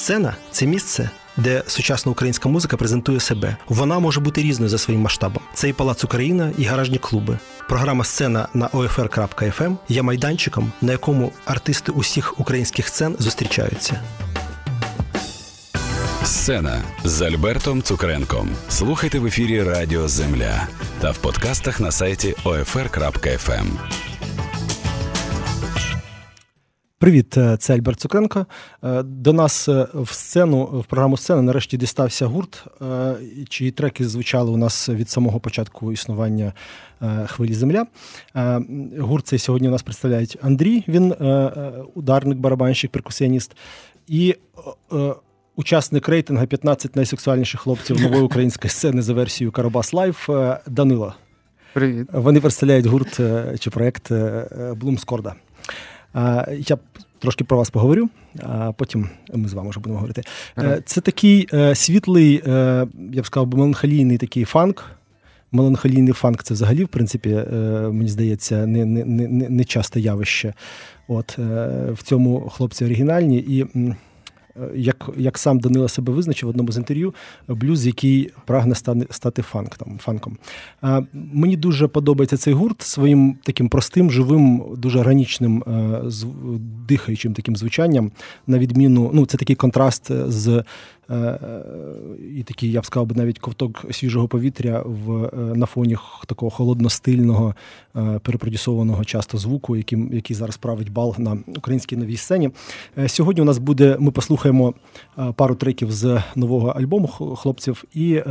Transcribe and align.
Сцена 0.00 0.36
це 0.50 0.66
місце, 0.66 1.10
де 1.36 1.62
сучасна 1.66 2.12
українська 2.12 2.48
музика 2.48 2.76
презентує 2.76 3.20
себе. 3.20 3.56
Вона 3.68 3.98
може 3.98 4.20
бути 4.20 4.42
різною 4.42 4.68
за 4.68 4.78
своїм 4.78 5.02
масштабом. 5.02 5.42
Це 5.54 5.68
і 5.68 5.72
Палац 5.72 6.04
Україна, 6.04 6.52
і 6.58 6.64
гаражні 6.64 6.98
клуби. 6.98 7.38
Програма 7.68 8.04
Сцена 8.04 8.48
на 8.54 8.68
OFR.FM 8.68 9.76
є 9.88 10.02
майданчиком, 10.02 10.72
на 10.80 10.92
якому 10.92 11.32
артисти 11.44 11.92
усіх 11.92 12.40
українських 12.40 12.88
сцен 12.88 13.16
зустрічаються. 13.18 14.00
Сцена 16.24 16.82
з 17.04 17.22
Альбертом 17.22 17.82
Цукренком. 17.82 18.50
Слухайте 18.68 19.18
в 19.18 19.26
ефірі 19.26 19.62
Радіо 19.62 20.08
Земля 20.08 20.68
та 21.00 21.10
в 21.10 21.18
подкастах 21.18 21.80
на 21.80 21.90
сайті 21.90 22.34
OFR.FM. 22.44 23.66
Привіт, 27.00 27.36
е, 27.36 27.56
це 27.56 27.74
Альберт 27.74 28.00
Цукренко. 28.00 28.46
Е, 28.84 29.02
до 29.02 29.32
нас 29.32 29.68
е, 29.68 29.86
в 29.94 30.12
Сцену, 30.12 30.64
в 30.64 30.84
програму 30.84 31.16
Сцена 31.16 31.42
нарешті 31.42 31.76
дістався 31.76 32.26
гурт, 32.26 32.64
чиї 33.48 33.70
треки 33.70 34.08
звучали 34.08 34.50
у 34.50 34.56
нас 34.56 34.88
від 34.88 35.10
самого 35.10 35.40
початку 35.40 35.92
існування 35.92 36.52
хвилі 37.26 37.54
Земля. 37.54 37.86
Гурт 38.98 39.26
цей 39.26 39.38
сьогодні 39.38 39.68
у 39.68 39.70
нас 39.70 39.82
представляють 39.82 40.38
Андрій, 40.42 40.84
він 40.88 41.14
ударник, 41.94 42.38
барабанщик, 42.38 42.90
перкусіоніст. 42.90 43.56
І 44.08 44.36
учасник 45.56 46.08
рейтингу 46.08 46.46
15 46.46 46.96
найсексуальніших 46.96 47.60
хлопців 47.60 48.00
нової 48.00 48.22
української 48.22 48.70
сцени 48.70 49.02
за 49.02 49.14
версією 49.14 49.52
Карабас 49.52 49.92
Лайф 49.92 50.30
Данила. 50.66 51.14
Привіт. 51.72 52.08
Вони 52.12 52.40
представляють 52.40 52.86
гурт 52.86 53.20
чи 53.60 53.70
проект 53.70 54.12
Блумскорда. 54.76 55.34
Я 56.58 56.78
трошки 57.20 57.44
про 57.44 57.56
вас 57.56 57.70
поговорю, 57.70 58.08
а 58.42 58.72
потім 58.72 59.08
ми 59.34 59.48
з 59.48 59.52
вами 59.52 59.70
вже 59.70 59.80
будемо 59.80 59.98
говорити. 59.98 60.22
Ага. 60.54 60.78
Це 60.84 61.00
такий 61.00 61.48
е, 61.52 61.74
світлий, 61.74 62.42
е, 62.46 62.86
я 63.12 63.22
б 63.22 63.26
сказав, 63.26 63.54
меланхолійний 63.54 64.18
такий 64.18 64.44
фанк. 64.44 64.84
Меланхолійний 65.52 66.12
фанк 66.12 66.42
це 66.42 66.54
взагалі, 66.54 66.84
в 66.84 66.88
принципі, 66.88 67.30
е, 67.30 67.54
мені 67.92 68.08
здається, 68.08 68.66
не 68.66 68.84
не, 68.84 69.04
не, 69.04 69.48
не 69.48 69.64
часте 69.64 70.00
явище. 70.00 70.54
От 71.08 71.38
В 71.92 72.02
цьому 72.02 72.40
хлопці 72.40 72.84
оригінальні. 72.84 73.38
І 73.38 73.66
як 74.74 75.10
як 75.16 75.38
сам 75.38 75.60
Данила 75.60 75.88
себе 75.88 76.12
визначив 76.12 76.46
в 76.46 76.50
одному 76.50 76.72
з 76.72 76.76
інтерв'ю, 76.76 77.14
блюз, 77.48 77.86
який 77.86 78.30
прагне 78.46 78.74
стати 79.10 79.42
фанк, 79.42 79.76
там, 79.76 79.98
фанком. 79.98 80.36
А, 80.80 81.02
Мені 81.12 81.56
дуже 81.56 81.88
подобається 81.88 82.36
цей 82.36 82.54
гурт 82.54 82.82
своїм 82.82 83.36
таким 83.42 83.68
простим, 83.68 84.10
живим, 84.10 84.64
дуже 84.76 84.98
органічним, 84.98 85.64
дихаючим 86.88 87.34
таким 87.34 87.56
звучанням. 87.56 88.10
На 88.46 88.58
відміну, 88.58 89.10
ну 89.14 89.26
це 89.26 89.38
такий 89.38 89.56
контраст 89.56 90.12
з 90.28 90.64
Е, 91.10 91.14
е, 91.14 91.62
і 92.38 92.42
такий, 92.42 92.72
я 92.72 92.80
б 92.80 92.86
сказав, 92.86 93.16
навіть 93.16 93.38
ковток 93.38 93.84
свіжого 93.90 94.28
повітря 94.28 94.82
в 94.86 95.24
е, 95.24 95.30
на 95.34 95.66
фоні 95.66 95.96
такого 96.26 96.50
холодностильного, 96.50 97.54
перепродюсованого 98.22 99.04
часто 99.04 99.38
звуку, 99.38 99.76
яким 99.76 100.10
який 100.12 100.36
зараз 100.36 100.56
править 100.56 100.92
бал 100.92 101.14
на 101.18 101.38
українській 101.56 101.96
новій 101.96 102.16
сцені. 102.16 102.50
Сьогодні 103.06 103.42
у 103.42 103.44
нас 103.44 103.58
буде, 103.58 103.96
ми 104.00 104.10
послухаємо 104.10 104.39
пару 105.34 105.54
треків 105.54 105.92
з 105.92 106.22
нового 106.36 106.68
альбому 106.68 107.06
хлопців, 107.08 107.84
і 107.94 108.22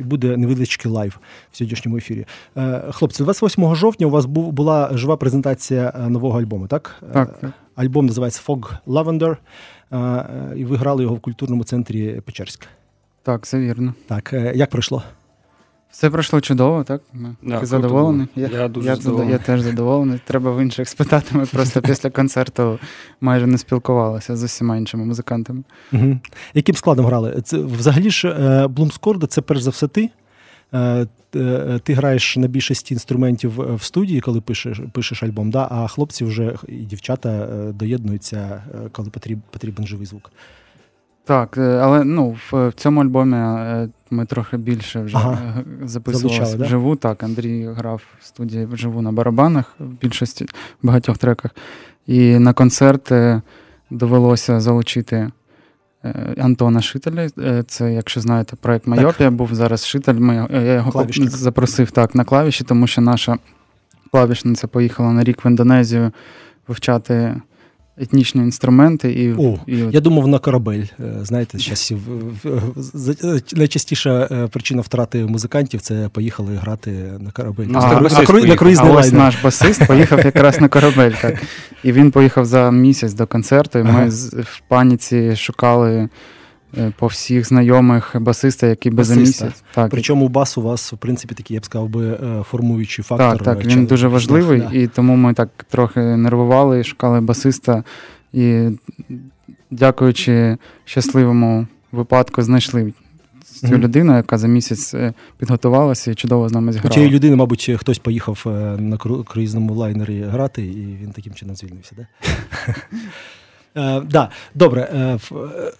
буде 0.00 0.36
невеличкий 0.36 0.90
лайв 0.90 1.18
в 1.52 1.56
сьогоднішньому 1.56 1.96
ефірі. 1.96 2.26
Хлопці, 2.90 3.22
28 3.22 3.74
жовтня 3.74 4.06
у 4.06 4.10
вас 4.10 4.24
була 4.26 4.90
жива 4.92 5.16
презентація 5.16 6.06
нового 6.08 6.40
альбому, 6.40 6.66
так? 6.66 7.02
Так. 7.12 7.44
Альбом 7.76 8.06
називається 8.06 8.42
Fog 8.46 8.76
Lavender 8.86 9.36
і 10.56 10.64
ви 10.64 10.76
грали 10.76 11.02
його 11.02 11.14
в 11.14 11.20
культурному 11.20 11.64
центрі 11.64 12.20
Печерськ. 12.24 12.68
Так, 13.24 13.46
це 13.46 13.58
вірно. 13.58 13.94
Так, 14.06 14.32
е, 14.32 14.52
як 14.54 14.70
пройшло? 14.70 15.02
Все 15.94 16.10
пройшло 16.10 16.40
чудово, 16.40 16.84
так? 16.84 17.02
Да, 17.42 17.60
Ти 17.60 17.66
задоволений? 17.66 18.26
Я, 18.36 18.48
я 18.48 18.68
дуже 18.68 18.88
я, 18.88 18.96
задоволений. 18.96 19.32
Я 19.32 19.38
теж 19.38 19.60
задоволений. 19.60 20.20
Треба 20.24 20.52
в 20.52 20.62
інших 20.62 20.88
спитати. 20.88 21.26
Ми 21.32 21.46
просто 21.46 21.82
після 21.86 22.10
концерту 22.10 22.78
майже 23.20 23.46
не 23.46 23.58
спілкувалися 23.58 24.36
з 24.36 24.42
усіма 24.42 24.76
іншими 24.76 25.04
музикантами. 25.04 25.62
Угу. 25.92 26.18
Яким 26.54 26.74
складом 26.74 27.06
грали? 27.06 27.42
Це 27.44 27.58
Взагалі 27.58 28.10
ж 28.10 28.66
Блумскорда 28.68 29.26
це 29.26 29.40
перш 29.40 29.60
за 29.60 29.70
все 29.70 29.88
ти. 29.88 30.10
Е, 30.72 31.06
е, 31.36 31.80
ти 31.82 31.94
граєш 31.94 32.36
на 32.36 32.46
більшості 32.46 32.94
інструментів 32.94 33.74
в 33.74 33.82
студії, 33.82 34.20
коли 34.20 34.40
пишеш 34.40 34.80
пишеш 34.92 35.22
альбом, 35.22 35.50
да? 35.50 35.68
а 35.70 35.88
хлопці 35.88 36.24
вже 36.24 36.56
і 36.68 36.76
дівчата 36.76 37.30
е, 37.30 37.72
доєднуються, 37.72 38.62
коли 38.92 39.10
потрібен 39.50 39.86
живий 39.86 40.06
звук. 40.06 40.30
Так, 41.24 41.58
але 41.58 42.04
ну, 42.04 42.36
в 42.50 42.72
цьому 42.76 43.00
альбомі 43.00 43.36
ми 44.10 44.26
трохи 44.26 44.56
більше 44.56 45.02
вже 45.02 45.16
ага. 45.16 45.38
записувалися 45.84 46.56
вживу. 46.56 46.96
Так, 46.96 47.22
Андрій 47.22 47.68
грав 47.68 48.02
в 48.20 48.24
студії 48.26 48.66
вживу 48.66 49.02
на 49.02 49.12
барабанах 49.12 49.74
в 49.78 49.84
більшості 49.84 50.44
в 50.82 50.86
багатьох 50.86 51.18
треках. 51.18 51.50
І 52.06 52.38
на 52.38 52.52
концерти 52.52 53.42
довелося 53.90 54.60
залучити 54.60 55.30
Е, 56.04 56.34
Антона 56.38 56.82
Шителя. 56.82 57.28
Е, 57.38 57.64
це, 57.66 57.92
якщо 57.92 58.20
знаєте, 58.20 58.56
проект 58.56 58.86
Майопія 58.86 59.30
був 59.30 59.54
зараз 59.54 59.86
Шитель. 59.86 60.14
Ми, 60.14 60.48
е, 60.50 60.62
Я 60.62 60.74
його 60.74 60.90
Клавішник. 60.90 61.30
запросив 61.30 61.90
так 61.90 62.14
на 62.14 62.24
клавіші, 62.24 62.64
тому 62.64 62.86
що 62.86 63.00
наша 63.00 63.38
клавішниця 64.10 64.66
поїхала 64.66 65.12
на 65.12 65.24
рік 65.24 65.44
в 65.44 65.46
Індонезію 65.46 66.12
вивчати 66.68 67.40
етнічні 67.98 68.42
інструменти. 68.42 69.12
І, 69.12 69.32
О, 69.32 69.58
і 69.66 69.76
Я 69.76 70.00
думав 70.00 70.26
на 70.26 70.38
корабель. 70.38 70.84
Знаєте, 71.22 71.58
часів 71.58 71.98
найчастіша 73.54 74.48
причина 74.52 74.80
втрати 74.80 75.24
музикантів 75.24 75.80
це 75.80 76.08
поїхали 76.12 76.56
грати 76.56 76.90
на 77.18 77.30
корабель. 77.30 77.66
А, 77.74 77.78
а, 77.78 78.00
на, 78.00 78.08
на 78.46 78.56
круїзний 78.56 78.90
а 78.90 78.94
ось 78.94 79.12
наш 79.12 79.42
басист 79.42 79.86
поїхав 79.86 80.24
якраз 80.24 80.60
на 80.60 80.68
корабель. 80.68 81.12
так. 81.22 81.42
І 81.82 81.92
він 81.92 82.10
поїхав 82.10 82.44
за 82.44 82.70
місяць 82.70 83.12
до 83.12 83.26
концерту, 83.26 83.78
і 83.78 83.82
ми 83.82 83.90
ага. 83.90 84.08
в 84.42 84.62
паніці 84.68 85.36
шукали. 85.36 86.08
Е, 86.78 86.92
по 86.98 87.06
всіх 87.06 87.48
знайомих 87.48 88.16
басиста, 88.20 88.66
які 88.66 88.90
без 88.90 89.10
місяць. 89.10 89.64
Так. 89.74 89.90
Причому 89.90 90.28
бас 90.28 90.58
у 90.58 90.62
вас, 90.62 90.92
в 90.92 90.96
принципі, 90.96 91.34
такий, 91.34 91.54
я 91.54 91.60
б 91.60 91.64
сказав 91.64 91.88
би, 91.88 92.06
е, 92.06 92.42
формуючий 92.50 93.04
фактор. 93.04 93.38
Так, 93.38 93.58
так, 93.58 93.66
він 93.66 93.86
дуже 93.86 94.08
важливий, 94.08 94.60
да. 94.60 94.70
і 94.72 94.86
тому 94.86 95.16
ми 95.16 95.34
так 95.34 95.48
трохи 95.70 96.00
нервували, 96.00 96.84
шукали 96.84 97.20
басиста. 97.20 97.84
І, 98.32 98.68
дякуючи 99.70 100.56
щасливому 100.84 101.66
випадку, 101.92 102.42
знайшли 102.42 102.92
цю 103.44 103.66
mm-hmm. 103.66 103.78
людину, 103.78 104.16
яка 104.16 104.38
за 104.38 104.48
місяць 104.48 104.94
е, 104.94 105.12
підготувалася 105.38 106.10
і 106.10 106.14
чудово 106.14 106.48
з 106.48 106.52
нами 106.52 106.72
зіграла. 106.72 106.90
У 106.90 106.94
цієї 106.94 107.12
людини, 107.12 107.36
мабуть, 107.36 107.70
хтось 107.78 107.98
поїхав 107.98 108.42
на 108.78 108.96
круїзному 109.24 109.74
лайнері 109.74 110.22
грати, 110.22 110.62
і 110.62 110.98
він 111.02 111.12
таким 111.14 111.34
чином 111.34 111.56
звільнився, 111.56 111.92
да? 111.96 112.06
Е, 113.76 114.00
да, 114.00 114.28
Добре, 114.54 114.88
е, 114.94 114.98
е, 114.98 115.18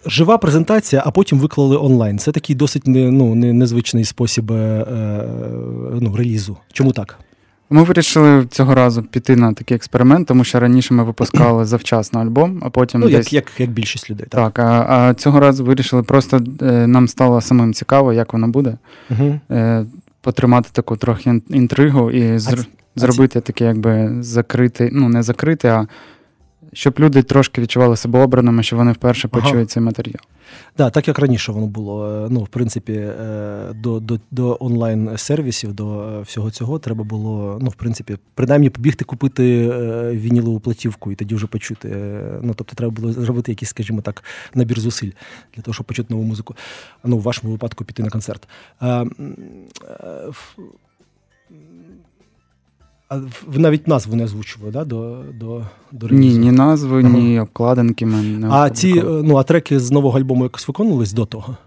жива 0.05 0.37
презентація, 0.37 1.03
а 1.05 1.11
потім 1.11 1.39
виклали 1.39 1.77
онлайн. 1.77 2.19
Це 2.19 2.31
такий 2.31 2.55
досить 2.55 2.87
не, 2.87 3.11
ну, 3.11 3.35
не, 3.35 3.53
незвичний 3.53 4.05
спосіб 4.05 4.51
е, 4.51 4.85
ну, 6.01 6.15
релізу. 6.15 6.57
Чому 6.73 6.91
так? 6.91 7.19
Ми 7.69 7.83
вирішили 7.83 8.45
цього 8.45 8.75
разу 8.75 9.03
піти 9.03 9.35
на 9.35 9.53
такий 9.53 9.75
експеримент, 9.75 10.27
тому 10.27 10.43
що 10.43 10.59
раніше 10.59 10.93
ми 10.93 11.03
випускали 11.03 11.65
завчасно 11.65 12.21
альбом, 12.21 12.61
а 12.65 12.69
потім. 12.69 13.01
Ну, 13.01 13.09
десь... 13.09 13.33
як 13.33 13.33
як, 13.33 13.59
як 13.59 13.69
більшість 13.69 14.09
людей. 14.09 14.27
Так, 14.29 14.53
так 14.53 14.59
а 14.59 14.85
а 14.89 15.13
цього 15.13 15.39
разу 15.39 15.65
вирішили, 15.65 16.03
просто 16.03 16.39
нам 16.61 17.07
стало 17.07 17.41
самим 17.41 17.73
цікаво, 17.73 18.13
як 18.13 18.33
воно 18.33 18.47
буде. 18.47 18.77
Угу. 19.09 19.39
Потримати 20.21 20.69
таку 20.71 20.97
трохи 20.97 21.41
інтригу 21.49 22.11
і 22.11 22.39
зр... 22.39 22.59
а 22.59 22.99
зробити 22.99 23.41
таке, 23.41 23.65
якби 23.65 24.17
закритий, 24.19 24.89
ну 24.91 25.09
не 25.09 25.23
закритий, 25.23 25.71
а 25.71 25.87
щоб 26.73 26.95
люди 26.99 27.23
трошки 27.23 27.61
відчували 27.61 27.97
себе 27.97 28.23
обраними, 28.23 28.63
що 28.63 28.75
вони 28.75 28.91
вперше 28.91 29.27
почують 29.27 29.55
ага. 29.55 29.65
цей 29.65 29.83
матеріал. 29.83 30.21
Да, 30.77 30.89
так 30.89 31.07
як 31.07 31.19
раніше 31.19 31.51
воно 31.51 31.67
було. 31.67 32.25
Е, 32.25 32.27
ну, 32.29 32.39
в 32.39 32.47
принципі, 32.47 32.93
е, 32.93 33.73
до 33.73 33.99
до, 33.99 34.19
до 34.31 34.57
онлайн-сервісів, 34.59 35.73
до 35.73 36.21
всього 36.21 36.51
цього 36.51 36.79
треба 36.79 37.03
було, 37.03 37.59
ну, 37.61 37.69
в 37.69 37.75
принципі, 37.75 38.17
принаймні 38.33 38.69
побігти 38.69 39.05
купити 39.05 39.69
е, 39.73 40.11
вінілову 40.11 40.59
платівку 40.59 41.11
і 41.11 41.15
тоді 41.15 41.35
вже 41.35 41.47
почути. 41.47 41.89
Ну, 42.41 42.53
тобто, 42.55 42.75
треба 42.75 42.93
було 42.93 43.13
зробити 43.13 43.51
якийсь, 43.51 43.69
скажімо 43.69 44.01
так, 44.01 44.23
набір 44.53 44.79
зусиль 44.79 45.11
для 45.55 45.63
того, 45.63 45.73
щоб 45.73 45.85
почути 45.85 46.13
нову 46.13 46.25
музику. 46.25 46.55
Ну, 47.03 47.17
в 47.17 47.21
вашому 47.21 47.53
випадку 47.53 47.85
піти 47.85 48.03
на 48.03 48.09
концерт. 48.09 48.47
А 53.09 53.17
ви 53.47 53.59
навіть 53.59 53.87
назву 53.87 54.15
не 54.15 54.23
озвучували, 54.23 54.71
да? 54.71 54.85
до 54.85 55.23
до, 55.33 55.65
до 55.91 56.07
Ні, 56.07 56.37
ні 56.37 56.51
назви, 56.51 56.99
ага. 57.03 57.09
ні 57.09 57.39
обкладинки. 57.39 58.05
Ми 58.05 58.21
не 58.21 58.49
А 58.49 58.69
ці 58.69 58.93
ну, 59.05 59.37
а 59.37 59.43
треки 59.43 59.79
з 59.79 59.91
нового 59.91 60.19
альбому 60.19 60.43
якось 60.43 60.67
виконувались 60.67 61.13
до 61.13 61.25
того? 61.25 61.57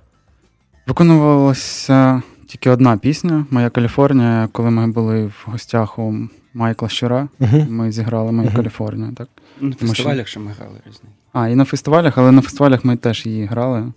Виконувалася 0.87 2.23
тільки 2.47 2.71
одна 2.71 2.97
пісня 2.97 3.47
Моя 3.51 3.71
Каліфорнія, 3.71 4.49
коли 4.53 4.71
ми 4.71 4.87
були 4.87 5.27
в 5.27 5.45
гостях 5.47 5.99
у 5.99 6.15
Майкла 6.55 6.89
Щура. 6.89 7.29
uh 7.41 7.71
Ми 7.71 7.93
зіграли 7.93 8.33
мою 8.33 8.49
uh 8.49 8.57
Каліфорнію. 8.57 9.13
так. 9.13 9.29
На 9.61 9.73
фестивалях 9.73 10.29
ще 10.29 10.41
ми 10.41 10.53
грали 10.59 10.81
різні. 10.87 11.09
А, 11.33 11.49
і 11.49 11.55
на 11.55 11.65
фестивалях, 11.65 12.19
але 12.19 12.33
на 12.33 12.43
фестивалях 12.43 12.85
ми 12.85 12.97
теж 12.97 13.27
її 13.27 13.45
грали. 13.45 13.93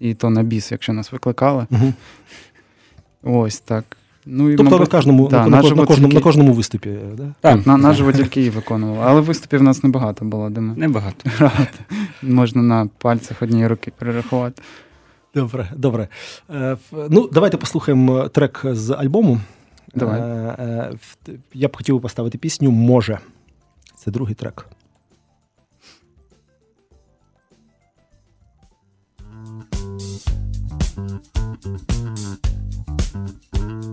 І 0.00 0.14
то 0.14 0.30
на 0.30 0.42
біс, 0.42 0.72
якщо 0.72 0.92
нас 0.92 1.12
викликали. 1.12 1.66
uh 1.70 1.92
Ось 3.22 3.60
так. 3.60 3.96
Ну, 4.28 4.50
і, 4.50 4.56
Тобто 4.56 4.70
мабуть, 4.70 4.92
на 4.92 4.98
кожному 4.98 5.28
да, 5.28 5.46
на, 5.46 5.62
на, 5.62 5.62
на, 5.62 5.86
кожному, 5.86 6.14
на 6.14 6.20
кожному 6.20 6.52
виступі, 6.52 6.98
да? 7.16 7.34
Так, 7.40 7.66
на 7.66 7.76
наживо 7.76 8.12
тільки 8.12 8.40
її 8.40 8.50
виконували. 8.50 9.04
Але 9.04 9.20
виступів 9.20 9.60
у 9.60 9.64
нас 9.64 9.82
небагато 9.82 10.24
було, 10.24 10.50
де 10.50 10.60
ми 10.60 10.74
Небагато. 10.76 11.30
Можна 12.22 12.62
на 12.62 12.88
пальцях 12.98 13.42
однієї 13.42 13.68
руки 13.68 13.92
перерахувати. 13.98 14.62
Добре, 15.34 15.72
добре. 15.76 16.08
Е, 16.50 16.76
ну, 17.10 17.28
давайте 17.32 17.56
послухаємо 17.56 18.28
трек 18.28 18.62
з 18.64 18.90
альбому. 18.90 19.40
Давай. 19.94 20.20
Е, 20.20 20.24
е, 21.28 21.32
я 21.54 21.68
б 21.68 21.76
хотів 21.76 22.00
поставити 22.00 22.38
пісню 22.38 22.70
Може. 22.70 23.18
Це 23.96 24.10
другий 24.10 24.34
трек. 24.34 24.66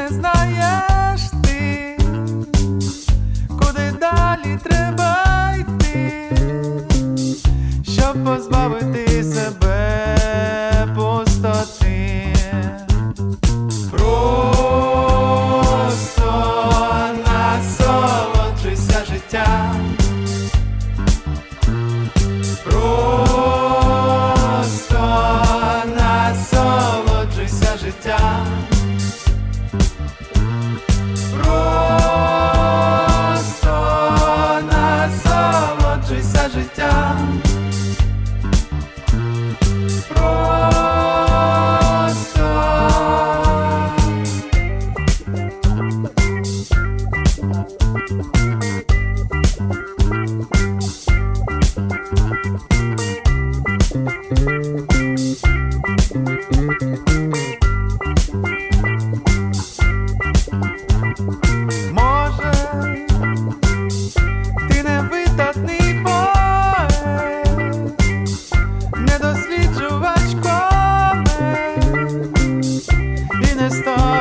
не 0.00 0.08
знаєш 0.08 1.20
ти, 1.44 1.96
куди 3.48 3.92
далі 4.00 4.58
треба 4.62 5.54
йти, 5.58 6.12
щоб 7.82 8.24
позбавити. 8.24 9.09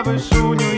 Трек 0.03 0.69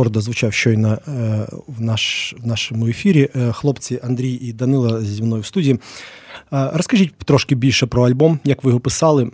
гурту 0.00 0.20
звучав 0.20 0.52
щойно 0.52 0.98
е, 1.08 1.46
в 1.66 1.80
наш, 1.80 2.34
в 2.38 2.46
нашому 2.46 2.86
ефірі. 2.86 3.28
Е, 3.36 3.52
хлопці 3.52 4.00
Андрій 4.02 4.32
і 4.32 4.52
Данила 4.52 5.00
зі 5.00 5.22
мною 5.22 5.42
в 5.42 5.46
студії. 5.46 5.74
Е, 5.74 6.70
розкажіть 6.74 7.14
трошки 7.16 7.54
більше 7.54 7.86
про 7.86 8.08
альбом, 8.08 8.40
як 8.44 8.64
ви 8.64 8.70
його 8.70 8.80
писали. 8.80 9.30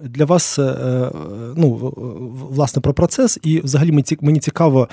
Для 0.00 0.24
вас, 0.24 0.58
ну, 1.56 1.94
власне, 2.50 2.82
про 2.82 2.94
процес, 2.94 3.38
і 3.42 3.60
взагалі 3.60 4.04
мені 4.20 4.40
цікаво. 4.40 4.88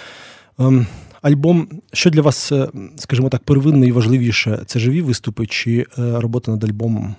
Ем, 0.60 0.88
альбом, 1.22 1.68
що 1.94 2.10
для 2.10 2.22
вас, 2.22 2.51
скажімо 2.98 3.30
так, 3.30 3.44
первинне 3.44 3.88
і 3.88 3.92
важливіше 3.92 4.60
це 4.65 4.80
живі 4.80 5.01
виступи 5.01 5.46
чи 5.46 5.86
робота 5.98 6.51
над 6.51 6.63
альбомом 6.63 7.15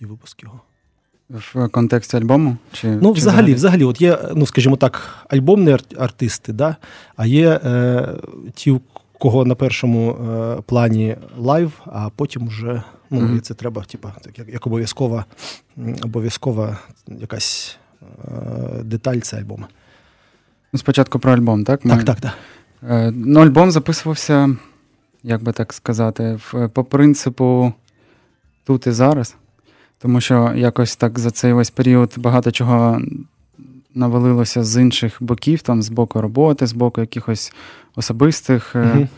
і 0.00 0.04
випуск 0.04 0.42
його? 0.42 0.60
В 1.30 1.68
контексті 1.68 2.16
альбому? 2.16 2.56
Чи, 2.72 2.88
Ну, 2.88 3.14
чи 3.14 3.20
взагалі, 3.20 3.54
взагалі, 3.54 3.54
взагалі, 3.54 3.84
от 3.84 4.00
є, 4.00 4.18
ну, 4.34 4.46
скажімо 4.46 4.76
так, 4.76 5.24
альбомні 5.28 5.76
артисти, 5.98 6.52
да? 6.52 6.76
а 7.16 7.26
є 7.26 7.60
е, 7.64 8.08
ті, 8.54 8.70
у 8.70 8.80
кого 9.18 9.44
на 9.44 9.54
першому 9.54 10.10
е, 10.10 10.62
плані 10.66 11.16
лайв, 11.36 11.72
а 11.86 12.08
потім 12.16 12.48
вже 12.48 12.82
ну, 13.10 13.20
mm-hmm. 13.20 13.40
це 13.40 13.54
треба, 13.54 13.82
типу, 13.82 14.08
як, 14.36 14.48
як 14.48 14.66
обов'язкова 14.66 15.24
обов'язкова 16.02 16.78
якась 17.08 17.76
е, 18.24 18.82
деталь 18.82 19.18
це 19.18 19.36
альбом. 19.38 19.64
Ну, 20.72 20.78
Спочатку 20.78 21.18
про 21.18 21.32
альбом, 21.32 21.64
так? 21.64 21.84
Ми... 21.84 21.90
Так, 21.90 22.04
так, 22.04 22.20
так. 22.20 22.32
Е, 22.90 23.10
ну, 23.14 23.40
Альбом 23.40 23.70
записувався, 23.70 24.56
як 25.22 25.42
би 25.42 25.52
так 25.52 25.72
сказати, 25.72 26.38
в, 26.52 26.68
по 26.68 26.84
принципу 26.84 27.72
тут 28.64 28.86
і 28.86 28.90
зараз. 28.90 29.36
Тому 30.04 30.20
що 30.20 30.52
якось 30.56 30.96
так 30.96 31.18
за 31.18 31.30
цей 31.30 31.52
весь 31.52 31.70
період 31.70 32.14
багато 32.16 32.50
чого 32.50 33.00
навалилося 33.94 34.64
з 34.64 34.80
інших 34.82 35.16
боків, 35.20 35.62
там 35.62 35.82
з 35.82 35.88
боку 35.88 36.20
роботи, 36.20 36.66
з 36.66 36.72
боку 36.72 37.00
якихось 37.00 37.52
особистих 37.96 38.76
е, 38.76 39.08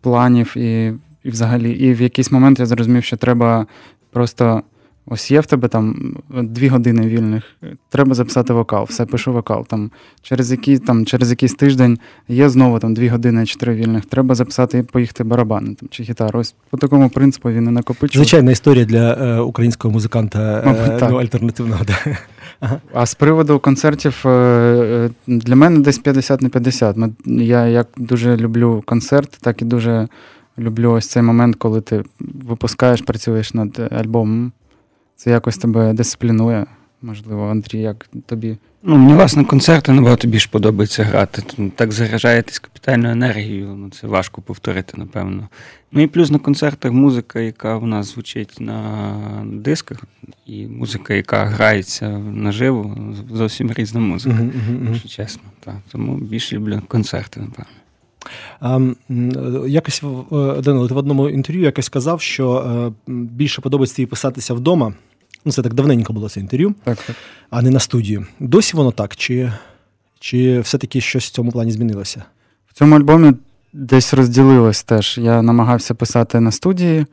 планів. 0.00 0.56
І, 0.56 0.92
і 1.24 1.30
взагалі, 1.30 1.72
і 1.72 1.94
в 1.94 2.02
якийсь 2.02 2.32
момент 2.32 2.60
я 2.60 2.66
зрозумів, 2.66 3.04
що 3.04 3.16
треба 3.16 3.66
просто 4.10 4.62
Ось 5.06 5.30
є 5.30 5.40
в 5.40 5.46
тебе 5.46 5.68
там 5.68 6.16
дві 6.30 6.68
години 6.68 7.06
вільних, 7.06 7.44
треба 7.88 8.14
записати 8.14 8.52
вокал, 8.52 8.84
все 8.84 9.06
пишу 9.06 9.32
вокал. 9.32 9.66
Там 9.66 9.90
Через 10.22 10.50
який, 10.50 10.78
там, 10.78 11.06
через 11.06 11.30
якийсь 11.30 11.54
тиждень 11.54 11.98
є 12.28 12.48
знову 12.48 12.78
там 12.78 12.94
дві 12.94 13.08
години 13.08 13.46
чотири 13.46 13.74
вільних, 13.74 14.04
треба 14.04 14.34
записати 14.34 14.78
і 14.78 14.82
поїхати 14.82 15.24
барабани 15.24 15.74
там, 15.74 15.88
чи 15.88 16.02
гітару. 16.02 16.40
Ось 16.40 16.54
по 16.70 16.76
такому 16.76 17.08
принципу 17.08 17.50
він 17.50 17.66
і 17.66 17.70
накопичує. 17.70 18.24
Звичайна 18.24 18.50
історія 18.50 18.84
для 18.84 19.12
е, 19.12 19.40
українського 19.40 19.94
музиканта 19.94 20.62
е, 20.66 21.08
ну, 21.10 21.16
альтернативного. 21.16 21.84
Да. 21.84 21.98
Ага. 22.60 22.80
А 22.94 23.06
з 23.06 23.14
приводу 23.14 23.58
концертів 23.58 24.22
е, 24.24 24.28
е, 24.28 25.10
для 25.26 25.56
мене 25.56 25.80
десь 25.80 25.98
50 25.98 26.42
на 26.42 26.48
50. 26.48 26.96
Я 27.26 27.66
як 27.66 27.88
дуже 27.96 28.36
люблю 28.36 28.82
концерт, 28.86 29.38
так 29.40 29.62
і 29.62 29.64
дуже 29.64 30.08
люблю 30.58 30.90
ось 30.92 31.08
цей 31.08 31.22
момент, 31.22 31.56
коли 31.56 31.80
ти 31.80 32.04
випускаєш, 32.20 33.02
працюєш 33.02 33.54
над 33.54 33.92
альбомом. 33.92 34.52
Це 35.22 35.30
якось 35.30 35.56
тебе 35.56 35.92
дисциплінує, 35.92 36.66
можливо, 37.02 37.50
Андрій, 37.50 37.80
як 37.80 38.08
тобі. 38.26 38.56
Ну, 38.82 38.96
Мені 38.96 39.14
власне 39.14 39.44
концерти 39.44 39.92
набагато 39.92 40.28
більш 40.28 40.46
подобається 40.46 41.04
грати. 41.04 41.42
Так 41.76 41.92
заряджаєтесь 41.92 42.58
капітальною 42.58 43.12
енергією, 43.12 43.66
ну 43.66 43.90
це 43.90 44.06
важко 44.06 44.42
повторити, 44.42 44.94
напевно. 44.96 45.48
Ну 45.92 46.02
і 46.02 46.06
плюс 46.06 46.30
на 46.30 46.38
концертах 46.38 46.92
музика, 46.92 47.40
яка 47.40 47.76
в 47.76 47.86
нас 47.86 48.14
звучить 48.14 48.56
на 48.60 49.46
дисках, 49.46 49.98
і 50.46 50.66
музика, 50.66 51.14
яка 51.14 51.44
грається 51.44 52.08
наживо, 52.18 52.96
зовсім 53.32 53.72
різна 53.72 54.00
музика, 54.00 54.36
uh-huh, 54.36 54.88
якщо 54.88 55.08
чесно. 55.08 55.42
Так. 55.60 55.74
Тому 55.92 56.16
більше 56.16 56.56
люблю 56.56 56.82
концерти, 56.88 57.40
напевно. 57.40 57.72
А, 58.60 58.80
Якось 59.68 60.02
Данило, 60.64 60.88
ти 60.88 60.94
в 60.94 60.96
одному 60.96 61.28
інтерв'ю 61.28 61.64
якось 61.64 61.86
сказав, 61.86 62.20
що 62.20 62.54
е, 63.08 63.12
більше 63.12 63.60
подобається 63.60 63.96
тобі 63.96 64.06
писатися 64.06 64.54
вдома. 64.54 64.92
Ну, 65.44 65.52
це 65.52 65.62
так 65.62 65.74
давненько 65.74 66.12
було 66.12 66.28
це 66.28 66.40
інтерв'ю, 66.40 66.74
так, 66.84 66.98
так. 67.06 67.16
а 67.50 67.62
не 67.62 67.70
на 67.70 67.80
студії. 67.80 68.26
Досі 68.40 68.76
воно 68.76 68.90
так, 68.92 69.16
чи 69.16 69.52
чи 70.20 70.60
все-таки 70.60 71.00
щось 71.00 71.24
в 71.24 71.30
цьому 71.30 71.52
плані 71.52 71.70
змінилося? 71.72 72.24
В 72.68 72.74
цьому 72.74 72.96
альбомі 72.96 73.32
десь 73.72 74.14
розділилось 74.14 74.82
теж. 74.82 75.18
Я 75.18 75.42
намагався 75.42 75.94
писати 75.94 76.40
на 76.40 76.52
студії, 76.52 77.06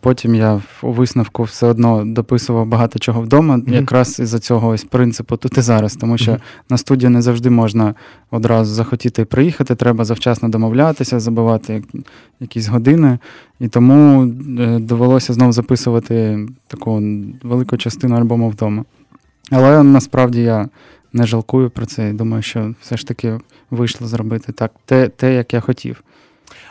потім 0.00 0.34
я 0.34 0.62
у 0.82 0.92
висновку 0.92 1.42
все 1.42 1.66
одно 1.66 2.04
дописував 2.04 2.66
багато 2.66 2.98
чого 2.98 3.20
вдома, 3.20 3.56
mm-hmm. 3.56 3.74
якраз 3.74 4.20
із-за 4.20 4.38
цього 4.38 4.68
ось 4.68 4.84
принципу 4.84 5.36
тут 5.36 5.58
і 5.58 5.60
зараз, 5.60 5.96
тому 5.96 6.18
що 6.18 6.32
mm-hmm. 6.32 6.40
на 6.70 6.78
студію 6.78 7.10
не 7.10 7.22
завжди 7.22 7.50
можна 7.50 7.94
одразу 8.30 8.74
захотіти 8.74 9.22
і 9.22 9.24
приїхати, 9.24 9.74
треба 9.74 10.04
завчасно 10.04 10.48
домовлятися, 10.48 11.20
забивати 11.20 11.82
якісь 12.40 12.68
години. 12.68 13.18
І 13.60 13.68
тому 13.68 14.22
е, 14.60 14.78
довелося 14.78 15.32
знову 15.32 15.52
записувати 15.52 16.46
таку 16.66 17.02
велику 17.42 17.76
частину 17.76 18.16
альбому 18.16 18.48
вдома. 18.48 18.84
Але 19.50 19.82
насправді 19.82 20.42
я 20.42 20.68
не 21.12 21.26
жалкую 21.26 21.70
про 21.70 21.86
це 21.86 22.10
і 22.10 22.12
думаю, 22.12 22.42
що 22.42 22.74
все 22.80 22.96
ж 22.96 23.06
таки 23.06 23.38
вийшло 23.70 24.06
зробити 24.06 24.52
так, 24.52 24.72
те, 24.84 25.08
те 25.08 25.34
як 25.34 25.54
я 25.54 25.60
хотів. 25.60 26.02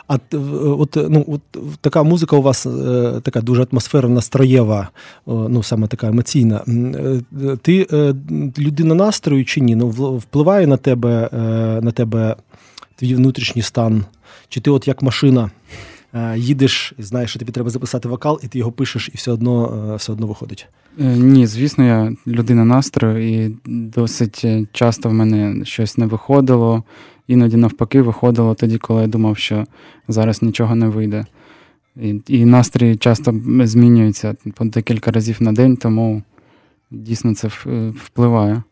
А 0.07 0.17
от 0.62 0.98
ну 1.10 1.25
от 1.27 1.41
така 1.81 2.03
музика 2.03 2.36
у 2.36 2.41
вас 2.41 2.65
е, 2.65 3.22
така 3.24 3.41
дуже 3.41 3.65
атмосферна, 3.72 4.15
настроєва, 4.15 4.89
ну 5.27 5.63
саме 5.63 5.88
така 5.88 6.07
емоційна. 6.07 6.63
Е, 6.67 7.22
ти 7.62 7.88
е, 7.93 8.13
людина 8.60 8.95
настрою 8.95 9.45
чи 9.45 9.62
ні? 9.62 9.75
Ну 9.75 9.89
впливає 10.17 10.67
на 10.67 10.77
тебе 10.77 11.29
на 11.83 11.91
тебе 11.91 12.36
твій 12.95 13.15
внутрішній 13.15 13.62
стан? 13.62 14.05
Чи 14.50 14.62
ти, 14.62 14.72
от 14.72 14.88
як 14.88 15.01
машина, 15.01 15.51
їдеш, 16.36 16.93
знаєш, 16.98 17.29
що 17.29 17.39
тобі 17.39 17.51
треба 17.51 17.69
записати 17.69 18.10
вокал, 18.10 18.39
і 18.43 18.48
ти 18.48 18.60
його 18.60 18.72
пишеш, 18.72 19.10
і 19.13 19.17
все 19.17 19.31
одно 19.31 19.95
все 19.98 20.12
одно 20.12 20.27
виходить? 20.27 20.67
Ні, 20.98 21.48
звісно, 21.48 21.86
я 21.86 22.13
людина 22.27 22.65
настрою, 22.65 23.43
і 23.45 23.55
досить 23.65 24.45
часто 24.72 25.10
в 25.10 25.13
мене 25.13 25.65
щось 25.65 25.98
не 25.98 26.05
виходило. 26.05 26.83
Іноді 27.27 27.58
навпаки 27.58 28.01
виходило 28.01 28.56
тоді, 28.56 28.77
коли 28.77 29.01
я 29.01 29.08
думав, 29.08 29.38
що 29.38 29.65
зараз 30.08 30.42
нічого 30.42 30.75
не 30.75 30.88
вийде. 30.88 31.25
І 31.96 32.22
і 32.27 32.46
настрій 32.46 32.96
часто 32.96 33.42
змінюється 33.63 34.36
по 34.56 34.65
декілька 34.65 35.12
разів 35.12 35.38
на 35.39 35.51
день, 35.51 35.77
тому 35.77 36.22
дійсно 36.92 37.36
це 37.36 37.48
впливає. 38.06 38.63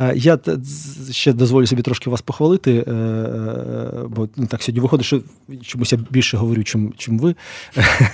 Е, 0.00 0.12
я 0.16 0.38
ще 1.10 1.32
дозволю 1.32 1.66
собі 1.66 1.82
трошки 1.82 2.10
вас 2.10 2.22
похвалити, 2.22 2.84
е, 2.86 2.92
е, 2.92 4.04
бо 4.08 4.28
ну, 4.36 4.46
так 4.46 4.62
сьогодні 4.62 4.80
виходить, 4.80 5.06
що 5.06 5.20
чомусь 5.62 5.92
я 5.92 5.98
більше 6.10 6.36
говорю, 6.36 6.64
чим 6.64 6.92
чим 6.96 7.18
ви. 7.18 7.34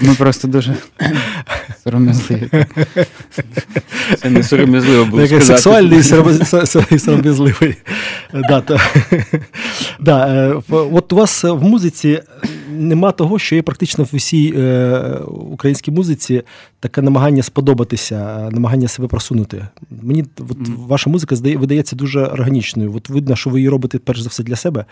Ми 0.00 0.14
просто 0.14 0.48
дуже 0.48 0.76
сором'язливі. 1.84 2.50
Це 4.18 4.30
не 4.30 4.42
сором'язливо 4.42 5.04
було. 5.04 5.26
сказати. 5.26 5.46
Сексуальний 5.46 5.98
і 6.90 6.98
сором'язливий. 6.98 7.76
От 10.70 11.12
у 11.12 11.16
вас 11.16 11.44
в 11.44 11.62
музиці 11.62 12.22
нема 12.70 13.12
того, 13.12 13.38
що 13.38 13.54
є 13.56 13.62
практично 13.62 14.04
в 14.04 14.16
усій 14.16 14.52
українській 15.26 15.90
музиці 15.90 16.42
таке 16.80 17.02
намагання 17.02 17.42
сподобатися, 17.42 18.48
намагання 18.52 18.88
себе 18.88 19.08
просунути. 19.08 19.66
Мені 20.02 20.24
от, 20.38 20.56
ваша 20.78 21.10
музика 21.10 21.36
видається 21.42 21.96
дуже 21.96 22.20
органічною. 22.20 22.94
От 22.96 23.08
видно, 23.08 23.36
що 23.36 23.50
ви 23.50 23.58
її 23.58 23.68
робите 23.68 23.98
перш 23.98 24.20
за 24.20 24.28
все 24.28 24.42
для 24.42 24.56
себе, 24.56 24.84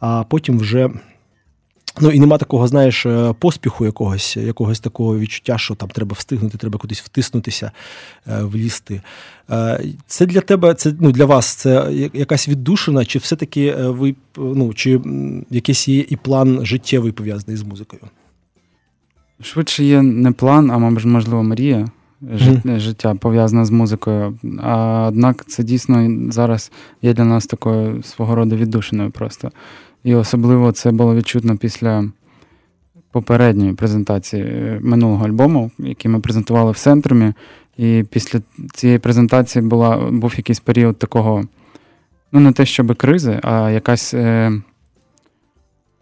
а 0.00 0.24
потім 0.28 0.58
вже. 0.58 0.90
Ну 2.00 2.10
і 2.10 2.20
нема 2.20 2.38
такого, 2.38 2.68
знаєш, 2.68 3.06
е, 3.06 3.34
поспіху 3.38 3.84
якогось, 3.84 4.36
якогось 4.36 4.80
такого 4.80 5.18
відчуття, 5.18 5.58
що 5.58 5.74
там 5.74 5.88
треба 5.88 6.14
встигнути, 6.14 6.58
треба 6.58 6.78
кудись 6.78 7.00
втиснутися, 7.00 7.70
е, 8.26 8.42
влізти. 8.42 9.00
Е, 9.50 9.84
це 10.06 10.26
для 10.26 10.40
тебе, 10.40 10.74
це 10.74 10.94
ну 11.00 11.12
для 11.12 11.24
вас 11.24 11.54
це 11.54 11.92
якась 12.14 12.48
віддушина, 12.48 13.04
чи 13.04 13.18
все-таки 13.18 13.74
ви 13.74 14.14
ну, 14.36 14.74
чи 14.74 15.00
якийсь 15.50 15.88
є 15.88 16.04
і 16.08 16.16
план 16.16 16.66
життєвий 16.66 17.12
пов'язаний 17.12 17.56
з 17.56 17.62
музикою? 17.62 18.02
Швидше 19.40 19.84
є 19.84 20.02
не 20.02 20.32
план, 20.32 20.70
а 20.70 20.78
можливо, 20.78 21.42
мрія 21.42 21.88
mm. 22.22 22.78
життя 22.78 23.14
пов'язане 23.14 23.64
з 23.64 23.70
музикою. 23.70 24.38
А 24.62 25.06
однак 25.08 25.44
це 25.46 25.62
дійсно 25.62 26.08
зараз 26.32 26.72
є 27.02 27.14
для 27.14 27.24
нас 27.24 27.46
такою 27.46 28.02
свого 28.02 28.34
роду 28.34 28.56
віддушиною 28.56 29.10
просто. 29.10 29.50
І 30.06 30.14
особливо 30.14 30.72
це 30.72 30.92
було 30.92 31.14
відчутно 31.14 31.56
після 31.56 32.04
попередньої 33.12 33.72
презентації 33.72 34.42
е, 34.42 34.78
минулого 34.82 35.26
альбому, 35.26 35.70
який 35.78 36.10
ми 36.10 36.20
презентували 36.20 36.72
в 36.72 36.78
центрумі. 36.78 37.32
І 37.76 38.04
після 38.10 38.40
цієї 38.74 38.98
презентації 38.98 39.62
була, 39.62 39.96
був 40.10 40.34
якийсь 40.36 40.60
період 40.60 40.98
такого, 40.98 41.44
ну, 42.32 42.40
не 42.40 42.52
те, 42.52 42.66
щоб 42.66 42.96
кризи, 42.96 43.40
а 43.42 43.70
якась. 43.70 44.14
Е, 44.14 44.52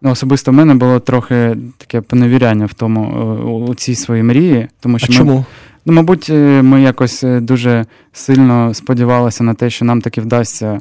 Ну, 0.01 0.11
Особисто 0.11 0.51
в 0.51 0.53
мене 0.53 0.75
було 0.75 0.99
трохи 0.99 1.57
таке 1.77 2.01
поневіряння 2.01 2.65
в 2.65 2.73
тому 2.73 3.03
е, 3.03 3.71
у 3.71 3.75
цій 3.75 3.95
своїй 3.95 4.23
мрії. 4.23 4.67
Тому 4.79 4.99
що 4.99 5.07
а 5.13 5.15
чому? 5.15 5.45
Ну, 5.85 5.93
мабуть, 5.93 6.29
е, 6.29 6.61
ми 6.61 6.81
якось 6.81 7.23
дуже 7.23 7.85
сильно 8.13 8.73
сподівалися 8.73 9.43
на 9.43 9.53
те, 9.53 9.69
що 9.69 9.85
нам 9.85 10.01
таки 10.01 10.21
вдасться 10.21 10.79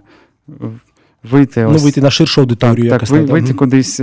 вийти 1.31 1.63
Ну, 1.71 1.79
вийти 1.79 2.01
на 2.01 2.11
ширшу 2.11 2.41
аудиторію. 2.41 2.91
Так, 2.91 3.01
так 3.05 3.11
вийти 3.11 3.55
кудись 3.55 4.01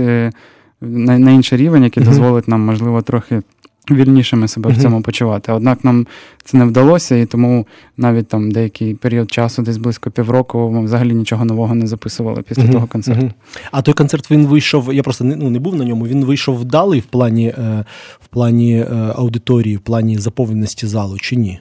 на 0.80 1.18
на 1.18 1.30
інший 1.30 1.58
рівень, 1.58 1.84
який 1.84 2.02
дозволить 2.02 2.48
нам, 2.48 2.60
можливо, 2.60 3.02
трохи 3.02 3.42
вільнішими 3.90 4.48
себе 4.48 4.70
mm-hmm. 4.70 4.78
в 4.78 4.82
цьому 4.82 5.02
почувати. 5.02 5.52
Однак 5.52 5.84
нам 5.84 6.06
це 6.44 6.56
не 6.56 6.64
вдалося, 6.64 7.16
і 7.16 7.26
тому 7.26 7.66
навіть 7.96 8.28
там 8.28 8.50
деякий 8.50 8.94
період 8.94 9.32
часу, 9.32 9.62
десь 9.62 9.76
близько 9.76 10.10
півроку, 10.10 10.70
ми 10.70 10.84
взагалі 10.84 11.14
нічого 11.14 11.44
нового 11.44 11.74
не 11.74 11.86
записували 11.86 12.42
після 12.42 12.62
mm-hmm. 12.62 12.72
того 12.72 12.86
концерту. 12.86 13.30
А 13.72 13.82
той 13.82 13.94
концерт 13.94 14.30
він 14.30 14.46
вийшов. 14.46 14.94
Я 14.94 15.02
просто 15.02 15.24
не 15.24 15.36
ну, 15.36 15.50
не 15.50 15.58
був 15.58 15.76
на 15.76 15.84
ньому. 15.84 16.06
Він 16.06 16.24
вийшов 16.24 16.58
вдалий 16.58 17.00
в 17.00 17.04
плані 17.04 17.48
е, 17.48 17.84
в 18.20 18.28
плані 18.28 18.76
е, 18.76 19.12
аудиторії, 19.16 19.76
в 19.76 19.80
плані 19.80 20.18
заповненості 20.18 20.86
залу 20.86 21.18
чи 21.18 21.36
ні? 21.36 21.60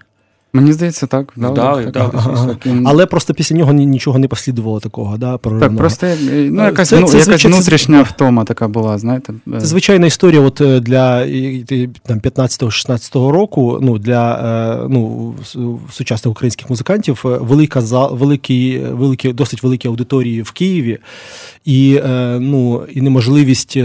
Мені 0.53 0.73
здається, 0.73 1.07
так. 1.07 1.33
Да, 1.35 1.49
да, 1.49 1.85
да, 1.93 2.11
ага. 2.13 2.55
Але 2.85 3.05
просто 3.05 3.33
після 3.33 3.55
нього 3.55 3.73
нічого 3.73 4.19
не 4.19 4.27
послідувало 4.27 4.79
такого. 4.79 5.17
да, 5.17 5.37
Так, 5.37 5.77
просто 5.77 6.07
ну, 6.31 6.63
якась 6.63 6.89
це, 6.89 6.99
ну, 6.99 7.07
це, 7.07 7.17
якась 7.17 7.45
внутрішня 7.45 8.01
втома 8.01 8.43
така 8.43 8.67
була, 8.67 8.97
знаєте. 8.97 9.33
Це 9.59 9.65
звичайна 9.65 10.07
історія 10.07 10.41
от 10.41 10.61
е, 10.61 10.79
для 10.79 11.25
там, 12.03 12.19
15-16 12.19 13.29
року, 13.29 13.79
ну, 13.81 13.97
для 13.97 14.33
е, 14.83 14.87
ну, 14.89 15.35
сучасних 15.91 16.31
українських 16.31 16.69
музикантів, 16.69 17.23
е, 17.25 17.27
велика 17.27 17.79
великі, 18.11 18.79
великі, 18.79 19.33
досить 19.33 19.63
великі 19.63 19.89
аудиторії 19.89 20.41
в 20.41 20.51
Києві, 20.51 20.97
і 21.65 21.99
ну, 22.39 22.81
і 22.91 23.01
неможливість 23.01 23.77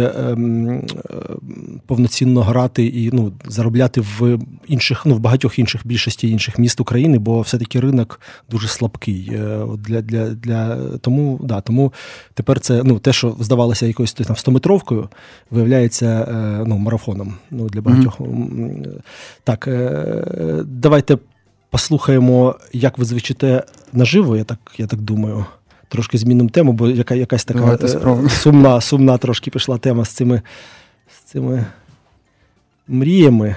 повноцінно 1.86 2.42
грати 2.42 2.86
і 2.86 3.10
ну, 3.12 3.32
заробляти 3.48 4.00
в 4.00 4.38
інших, 4.68 5.06
ну, 5.06 5.14
в 5.14 5.18
багатьох 5.18 5.58
інших 5.58 5.80
більшості 5.84 6.30
інших 6.30 6.55
міст 6.58 6.80
України, 6.80 7.18
бо 7.18 7.40
все-таки 7.40 7.80
ринок 7.80 8.20
дуже 8.50 8.68
слабкий. 8.68 9.30
Е, 9.32 9.66
для, 9.78 10.02
для, 10.02 10.28
для, 10.28 10.76
Тому 10.98 11.40
да, 11.42 11.60
тому 11.60 11.92
тепер 12.34 12.60
це 12.60 12.82
ну, 12.84 12.98
те, 12.98 13.12
що 13.12 13.36
здавалося 13.40 13.86
якоюсь 13.86 14.12
там 14.12 14.36
100-метровкою, 14.36 15.08
виявляється 15.50 16.06
е, 16.06 16.64
ну, 16.66 16.78
марафоном 16.78 17.34
ну, 17.50 17.68
для 17.68 17.80
багатьох. 17.80 18.20
Mm-hmm. 18.20 19.00
Так, 19.44 19.68
е, 19.68 20.62
давайте 20.64 21.18
послухаємо, 21.70 22.54
як 22.72 22.98
ви 22.98 23.04
звучите 23.04 23.62
наживо, 23.92 24.36
я 24.36 24.44
так, 24.44 24.58
я 24.78 24.86
так 24.86 25.00
думаю. 25.00 25.44
Трошки 25.88 26.18
змінимо 26.18 26.50
тему, 26.50 26.72
бо 26.72 26.88
яка, 26.88 27.14
якась 27.14 27.44
така 27.44 27.88
сумна 28.28 28.80
сумна 28.80 29.18
трошки 29.18 29.50
пішла 29.50 29.78
тема 29.78 30.04
з 30.04 30.08
цими 30.08 30.42
з 31.08 31.30
цими 31.30 31.66
мріями. 32.88 33.56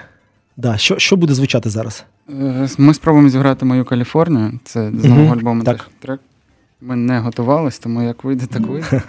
Да. 0.57 0.77
Що 0.77 0.99
що 0.99 1.15
буде 1.15 1.33
звучати 1.33 1.69
зараз? 1.69 2.05
Е, 2.29 2.67
ми 2.77 2.93
спробуємо 2.93 3.29
зіграти 3.29 3.65
мою 3.65 3.85
Каліфорнію. 3.85 4.59
Це 4.63 4.91
з 4.97 5.05
нового 5.05 5.35
альбому 5.35 5.63
так. 5.63 5.89
трек. 5.99 6.19
Ми 6.81 6.95
не 6.95 7.19
готувалися, 7.19 7.79
тому 7.83 8.01
як 8.01 8.23
вийде, 8.23 8.45
так 8.45 8.61
вийде. 8.67 9.01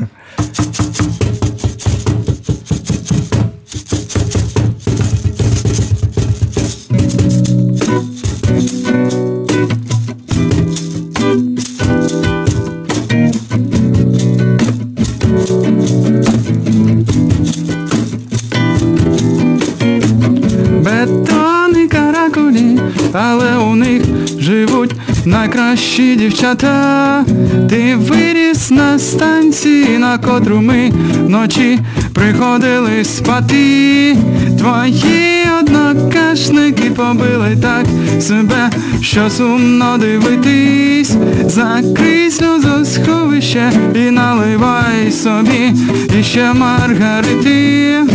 Найкращі 25.70 26.16
дівчата. 26.16 27.24
Ти 27.68 27.96
виріс 27.96 28.70
на 28.70 28.98
станції, 28.98 29.98
на 29.98 30.18
котру 30.18 30.60
ми 30.60 30.92
вночі 31.26 31.78
приходили 32.12 33.04
спати. 33.04 34.16
Твої 34.58 35.44
однокашники 35.60 36.90
побили 36.90 37.56
так 37.62 37.86
себе, 38.20 38.70
що 39.00 39.30
сумно 39.30 39.98
дивитись, 39.98 41.16
закрий 41.46 42.30
сльозосховище 42.30 43.72
і 43.94 44.10
наливай 44.10 45.12
собі 45.12 45.72
іще 46.20 46.52
маргарити. 46.52 48.09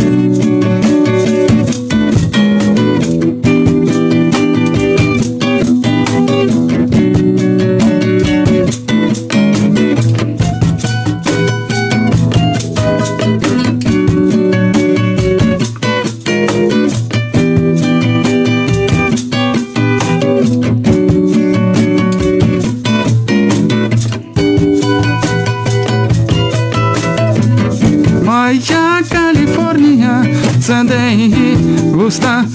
Вуста 31.93 32.45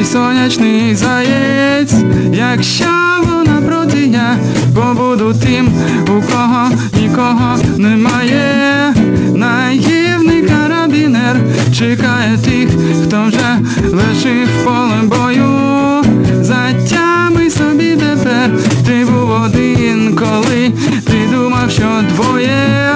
і 0.00 0.04
сонячний 0.04 0.94
заєць, 0.94 1.94
якщо 2.32 2.84
вона 3.24 3.60
проти 3.66 4.06
я 4.06 4.36
побуду 4.74 5.34
тим, 5.42 5.68
у 6.02 6.32
кого 6.32 6.68
нікого 7.00 7.58
немає, 7.76 8.94
наївний 9.34 10.42
карабінер 10.42 11.36
чекає 11.78 12.38
тих, 12.44 12.68
хто 13.04 13.24
вже 13.26 13.58
лишив 13.92 14.48
полем 14.64 15.08
бою, 15.08 16.04
затями 16.40 17.50
собі 17.50 17.96
тепер 17.96 18.50
ти 18.86 19.04
був 19.04 19.30
один, 19.30 20.16
коли 20.16 20.72
ти 21.06 21.36
думав, 21.36 21.70
що 21.70 21.88
двоє. 22.14 22.89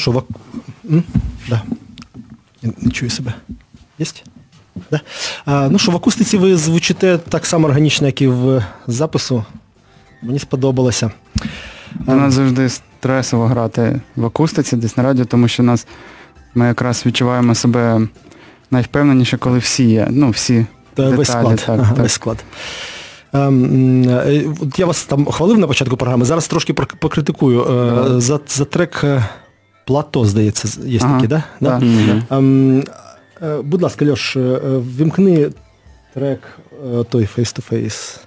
Що, 0.00 0.10
в... 0.10 0.22
да. 1.48 1.62
Я 2.62 2.72
не 2.78 2.90
чую 2.90 3.10
себе. 3.10 3.34
Єсть? 3.98 4.24
Да? 4.90 5.00
А, 5.44 5.68
Ну 5.68 5.78
що, 5.78 5.92
в 5.92 5.96
акустиці 5.96 6.38
ви 6.38 6.56
звучите 6.56 7.18
так 7.18 7.46
само 7.46 7.68
органічно, 7.68 8.06
як 8.06 8.22
і 8.22 8.26
в 8.26 8.64
запису. 8.86 9.44
Мені 10.22 10.38
сподобалося. 10.38 11.10
У 12.06 12.14
нас 12.14 12.34
завжди 12.34 12.68
стресово 12.68 13.46
грати 13.46 14.00
в 14.16 14.26
акустиці 14.26 14.76
десь 14.76 14.96
на 14.96 15.02
радіо, 15.02 15.24
тому 15.24 15.48
що 15.48 15.62
нас 15.62 15.86
ми 16.54 16.66
якраз 16.66 17.06
відчуваємо 17.06 17.54
себе 17.54 18.00
найвпевненіше, 18.70 19.38
коли 19.38 19.58
всі 19.58 19.84
є. 19.84 20.08
Ну, 20.10 20.30
всі 20.30 20.66
Та 20.94 21.02
деталі. 21.02 21.16
Весь 21.16 21.28
склад. 21.28 21.56
Так, 21.66 21.80
ага, 21.80 21.94
так. 21.94 22.02
Весь 22.02 22.12
склад. 22.12 22.44
Ем, 23.32 24.08
е, 24.08 24.44
я 24.76 24.86
вас 24.86 25.04
там 25.04 25.26
хвалив 25.26 25.58
на 25.58 25.66
початку 25.66 25.96
програми, 25.96 26.24
зараз 26.24 26.48
трошки 26.48 26.72
покритикую. 26.72 27.62
Е, 27.62 28.20
за 28.20 28.40
за 28.48 28.64
трек 28.64 29.00
е, 29.04 29.24
Плато, 29.86 30.24
здається, 30.24 30.80
є 30.86 30.98
ага. 31.02 31.14
такі, 31.16 31.28
да? 31.28 31.42
да. 31.60 31.78
да. 31.78 31.86
Mm-hmm. 31.86 32.22
А, 32.28 32.36
ем, 32.36 32.84
е, 33.42 33.62
будь 33.62 33.82
ласка, 33.82 34.06
Льош, 34.06 34.36
е, 34.36 34.40
е, 34.40 34.60
вімкни 34.78 35.50
трек 36.14 36.58
той 37.10 37.28
face-to-face. 37.36 38.20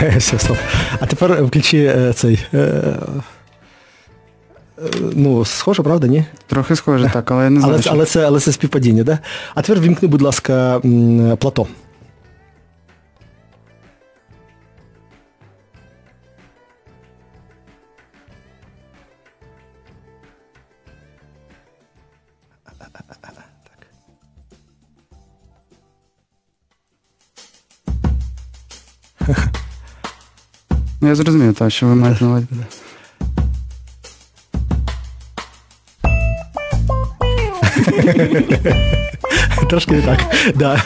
Все, 0.18 0.38
стоп. 0.38 0.56
А 1.00 1.06
тепер 1.06 1.44
включи 1.44 2.12
цей. 2.14 2.46
Ну, 5.00 5.44
схоже, 5.44 5.82
правда, 5.82 6.06
ні? 6.06 6.24
Трохи 6.46 6.76
схоже, 6.76 7.10
так, 7.12 7.30
але 7.30 7.44
я 7.44 7.50
не 7.50 7.60
знаю. 7.60 7.74
Але, 7.74 7.82
але, 7.90 8.04
це, 8.04 8.26
але 8.26 8.40
це 8.40 8.52
співпадіння. 8.52 9.04
Да? 9.04 9.18
А 9.54 9.62
тепер 9.62 9.82
вімкни, 9.82 10.08
будь 10.08 10.22
ласка, 10.22 10.80
плато. 11.38 11.66
Ну, 31.02 31.08
я 31.08 31.14
зрозумів, 31.14 31.54
так, 31.54 31.70
що 31.70 31.86
ви 31.86 31.94
маєте 31.94 32.24
на 32.24 32.30
увазі. 32.30 32.46
Трошки 39.70 39.94
не 39.94 40.02
так. 40.02 40.18
Да. 40.54 40.82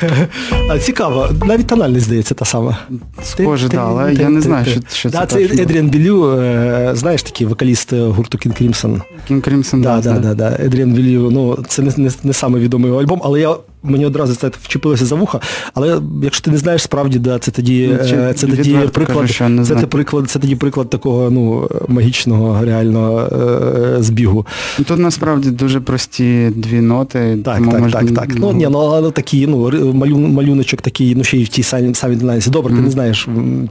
Цікаво, 0.78 1.28
навіть 1.46 1.66
тональність 1.66 2.06
здається 2.06 2.34
та 2.34 2.44
сама. 2.44 2.78
Схоже, 3.22 3.68
так, 3.68 3.80
але 3.80 4.14
я 4.14 4.28
не 4.28 4.40
знаю, 4.40 4.66
що 4.66 4.80
що 4.92 5.10
це. 5.10 5.26
Це 5.26 5.42
Едріан 5.42 5.88
Білю, 5.88 6.30
е, 6.30 6.90
знаєш 6.94 7.22
такий 7.22 7.46
вокаліст 7.46 7.92
е, 7.92 8.00
гурту 8.00 8.38
Кін 8.38 8.52
Крімсон. 8.52 9.02
Кін 9.28 9.40
Крімсон, 9.40 9.82
да, 9.82 10.00
да, 10.00 10.18
да, 10.18 10.34
да. 10.34 10.56
Едріан 10.60 10.92
Білю, 10.92 11.30
ну, 11.30 11.58
це 11.68 11.82
не, 11.82 11.92
не, 11.96 12.10
не 12.22 12.32
самий 12.32 12.62
відомий 12.62 12.92
альбом, 12.92 13.20
але 13.24 13.40
я 13.40 13.56
мені 13.84 14.06
одразу 14.06 14.34
це 14.34 14.50
вчепилося 14.62 15.04
за 15.06 15.14
вуха. 15.14 15.40
Але 15.74 16.00
якщо 16.22 16.42
ти 16.42 16.50
не 16.50 16.58
знаєш, 16.58 16.82
справді, 16.82 17.18
да, 17.18 17.38
це 17.38 17.50
тоді 17.50 17.88
ну, 17.88 18.18
е, 18.18 18.34
це 18.34 18.46
тоді 18.46 18.78
приклад 18.92 19.30
кажу, 19.30 19.64
це, 19.64 19.74
приклад, 19.74 20.30
це 20.30 20.38
тоді 20.38 20.56
приклад 20.56 20.90
такого 20.90 21.30
ну, 21.30 21.70
магічного 21.88 22.64
реального 22.64 23.20
е, 23.20 24.02
збігу. 24.02 24.46
Ну, 24.78 24.84
тут 24.84 24.98
насправді 24.98 25.50
дуже 25.50 25.80
прості 25.80 26.52
дві 26.56 26.80
ноти. 26.80 27.38
Так, 27.44 27.64
так, 27.70 27.80
можна... 27.80 28.00
так, 28.00 28.14
так. 28.14 28.28
Ну, 28.36 28.52
ні, 28.52 28.68
ну, 28.70 28.78
але 28.78 29.10
такі, 29.10 29.46
ну, 29.46 29.70
малюночок 30.14 30.80
такий, 30.80 31.14
ну 31.14 31.24
ще 31.24 31.38
й 31.38 31.44
в 31.44 31.48
тій 31.48 31.62
самій 31.62 31.94
самій 31.94 32.16
динаміці. 32.16 32.50
Добре, 32.50 32.72
mm-hmm. 32.72 32.76
ти 32.76 32.82
не 32.82 32.90
знаєш. 32.90 33.28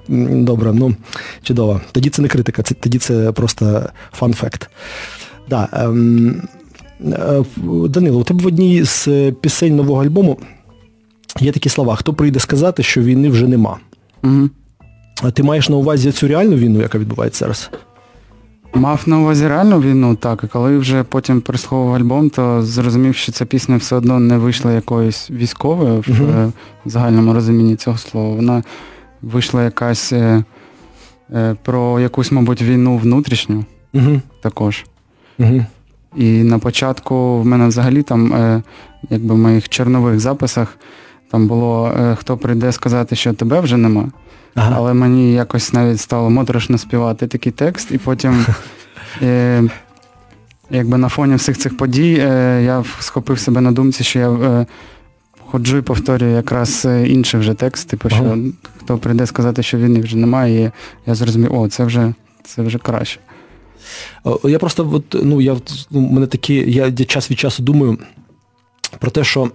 Добре, 0.07 0.73
ну 0.73 0.95
чудово. 1.43 1.81
Тоді 1.91 2.09
це 2.09 2.21
не 2.21 2.27
критика, 2.27 2.63
це 2.63 2.75
тоді 2.75 2.97
це 2.97 3.31
просто 3.31 3.83
фан-факт. 4.19 4.69
Да, 5.49 5.69
ем, 5.73 6.41
Данило, 7.89 8.19
у 8.19 8.23
тебе 8.23 8.43
в 8.43 8.47
одній 8.47 8.83
з 8.83 9.31
пісень 9.41 9.75
нового 9.75 10.03
альбому 10.03 10.37
є 11.39 11.51
такі 11.51 11.69
слова, 11.69 11.95
хто 11.95 12.13
прийде 12.13 12.39
сказати, 12.39 12.83
що 12.83 13.01
війни 13.01 13.29
вже 13.29 13.47
нема. 13.47 13.77
Угу. 14.23 14.49
А 15.23 15.31
ти 15.31 15.43
маєш 15.43 15.69
на 15.69 15.75
увазі 15.75 16.11
цю 16.11 16.27
реальну 16.27 16.55
війну, 16.55 16.81
яка 16.81 16.97
відбувається 16.97 17.45
зараз? 17.45 17.71
Мав 18.75 19.03
на 19.05 19.19
увазі 19.19 19.47
реальну 19.47 19.81
війну, 19.81 20.15
так, 20.15 20.43
і 20.43 20.47
коли 20.47 20.77
вже 20.77 21.03
потім 21.03 21.41
переслухав 21.41 21.93
альбом, 21.93 22.29
то 22.29 22.63
зрозумів, 22.63 23.15
що 23.15 23.31
ця 23.31 23.45
пісня 23.45 23.77
все 23.77 23.95
одно 23.95 24.19
не 24.19 24.37
вийшла 24.37 24.73
якоюсь 24.73 25.31
військовою 25.31 25.95
в 25.95 26.03
uh 26.03 26.51
загальному 26.85 27.33
розумінні 27.33 27.75
цього 27.75 27.97
слова. 27.97 28.35
Вона 28.35 28.63
вийшла 29.21 29.63
якась 29.63 30.13
е, 30.13 30.43
е, 31.33 31.55
про 31.63 31.99
якусь, 31.99 32.31
мабуть, 32.31 32.61
війну 32.61 32.97
внутрішню 32.97 33.65
uh 33.93 34.21
також. 34.41 34.85
uh 35.39 35.65
і 36.15 36.43
на 36.43 36.59
початку 36.59 37.41
в 37.41 37.45
мене 37.45 37.67
взагалі 37.67 38.03
там, 38.03 38.33
е, 38.33 38.61
якби 39.09 39.35
в 39.35 39.37
моїх 39.37 39.69
чорнових 39.69 40.19
записах, 40.19 40.77
там 41.31 41.47
було 41.47 41.91
е, 41.99 42.15
хто 42.15 42.37
прийде 42.37 42.71
сказати, 42.71 43.15
що 43.15 43.33
тебе 43.33 43.59
вже 43.59 43.77
нема. 43.77 44.11
Ага. 44.55 44.73
Але 44.75 44.93
мені 44.93 45.33
якось 45.33 45.73
навіть 45.73 45.99
стало 45.99 46.29
моторошно 46.29 46.77
співати 46.77 47.27
такий 47.27 47.51
текст, 47.51 47.91
і 47.91 47.97
потім 47.97 48.45
е, 49.21 49.63
якби 50.69 50.97
на 50.97 51.09
фоні 51.09 51.35
всіх 51.35 51.57
цих 51.57 51.77
подій 51.77 52.17
е, 52.19 52.63
я 52.65 52.83
схопив 52.99 53.39
себе 53.39 53.61
на 53.61 53.71
думці, 53.71 54.03
що 54.03 54.19
я 54.19 54.31
е, 54.31 54.65
ходжу 55.37 55.77
і 55.77 55.81
повторюю 55.81 56.35
якраз 56.35 56.85
е, 56.85 57.07
інший 57.07 57.39
вже 57.39 57.53
текст, 57.53 57.89
типу, 57.89 58.09
що 58.09 58.23
ага. 58.23 58.37
хто 58.77 58.97
прийде 58.97 59.25
сказати, 59.25 59.63
що 59.63 59.77
війни 59.77 60.01
вже 60.01 60.17
немає, 60.17 60.63
і 60.63 60.71
я 61.05 61.15
зрозумів, 61.15 61.53
о, 61.53 61.67
це 61.67 61.83
вже, 61.83 62.13
це 62.43 62.61
вже 62.61 62.77
краще. 62.77 63.19
Я 64.43 64.59
просто 64.59 64.89
от, 64.93 65.03
ну, 65.23 65.41
я 65.41 65.57
ну, 65.91 65.99
мене 65.99 66.27
такі, 66.27 66.53
я 66.71 66.91
час 66.91 67.31
від 67.31 67.39
часу 67.39 67.63
думаю 67.63 67.97
про 68.99 69.11
те, 69.11 69.23
що 69.23 69.51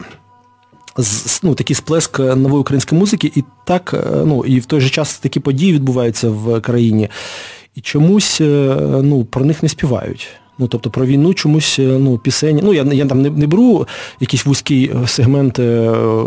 ну, 1.43 1.55
такий 1.55 1.77
сплеск 1.77 2.19
нової 2.19 2.61
української 2.61 2.99
музики, 2.99 3.33
і 3.35 3.45
так, 3.65 3.95
е, 3.95 4.23
ну, 4.27 4.45
і 4.45 4.59
в 4.59 4.67
той 4.67 4.81
же 4.81 4.89
час 4.89 5.19
такі 5.19 5.41
події 5.41 5.73
відбуваються 5.73 6.31
в 6.31 6.61
країні. 6.61 7.09
І 7.75 7.81
чомусь 7.81 8.41
е, 8.41 8.77
ну, 9.03 9.25
про 9.25 9.45
них 9.45 9.63
не 9.63 9.69
співають. 9.69 10.29
Ну, 10.61 10.69
тобто 10.69 10.91
про 10.91 11.07
війну 11.07 11.35
чомусь 11.35 11.79
е, 11.79 11.83
ну, 11.83 12.19
пісень. 12.19 12.61
Ну, 12.63 12.75
я 12.75 12.83
я 12.83 13.07
там 13.07 13.23
не 13.23 13.31
не 13.31 13.47
беру 13.47 13.87
якийсь 14.21 14.47
вузький 14.47 14.93
сегмент 15.07 15.55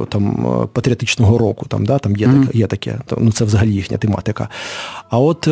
там, 0.09 0.67
патріотичного 0.73 1.37
року, 1.37 1.65
там, 1.69 1.85
да, 1.85 1.99
там 1.99 2.15
є, 2.15 2.27
mm-hmm. 2.27 2.45
так, 2.45 2.55
є 2.55 2.67
таке, 2.67 2.99
ну 3.17 3.31
це 3.31 3.45
взагалі 3.45 3.73
їхня 3.73 3.97
тематика. 3.97 4.49
А 5.09 5.19
от 5.19 5.47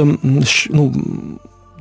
ну, 0.69 0.93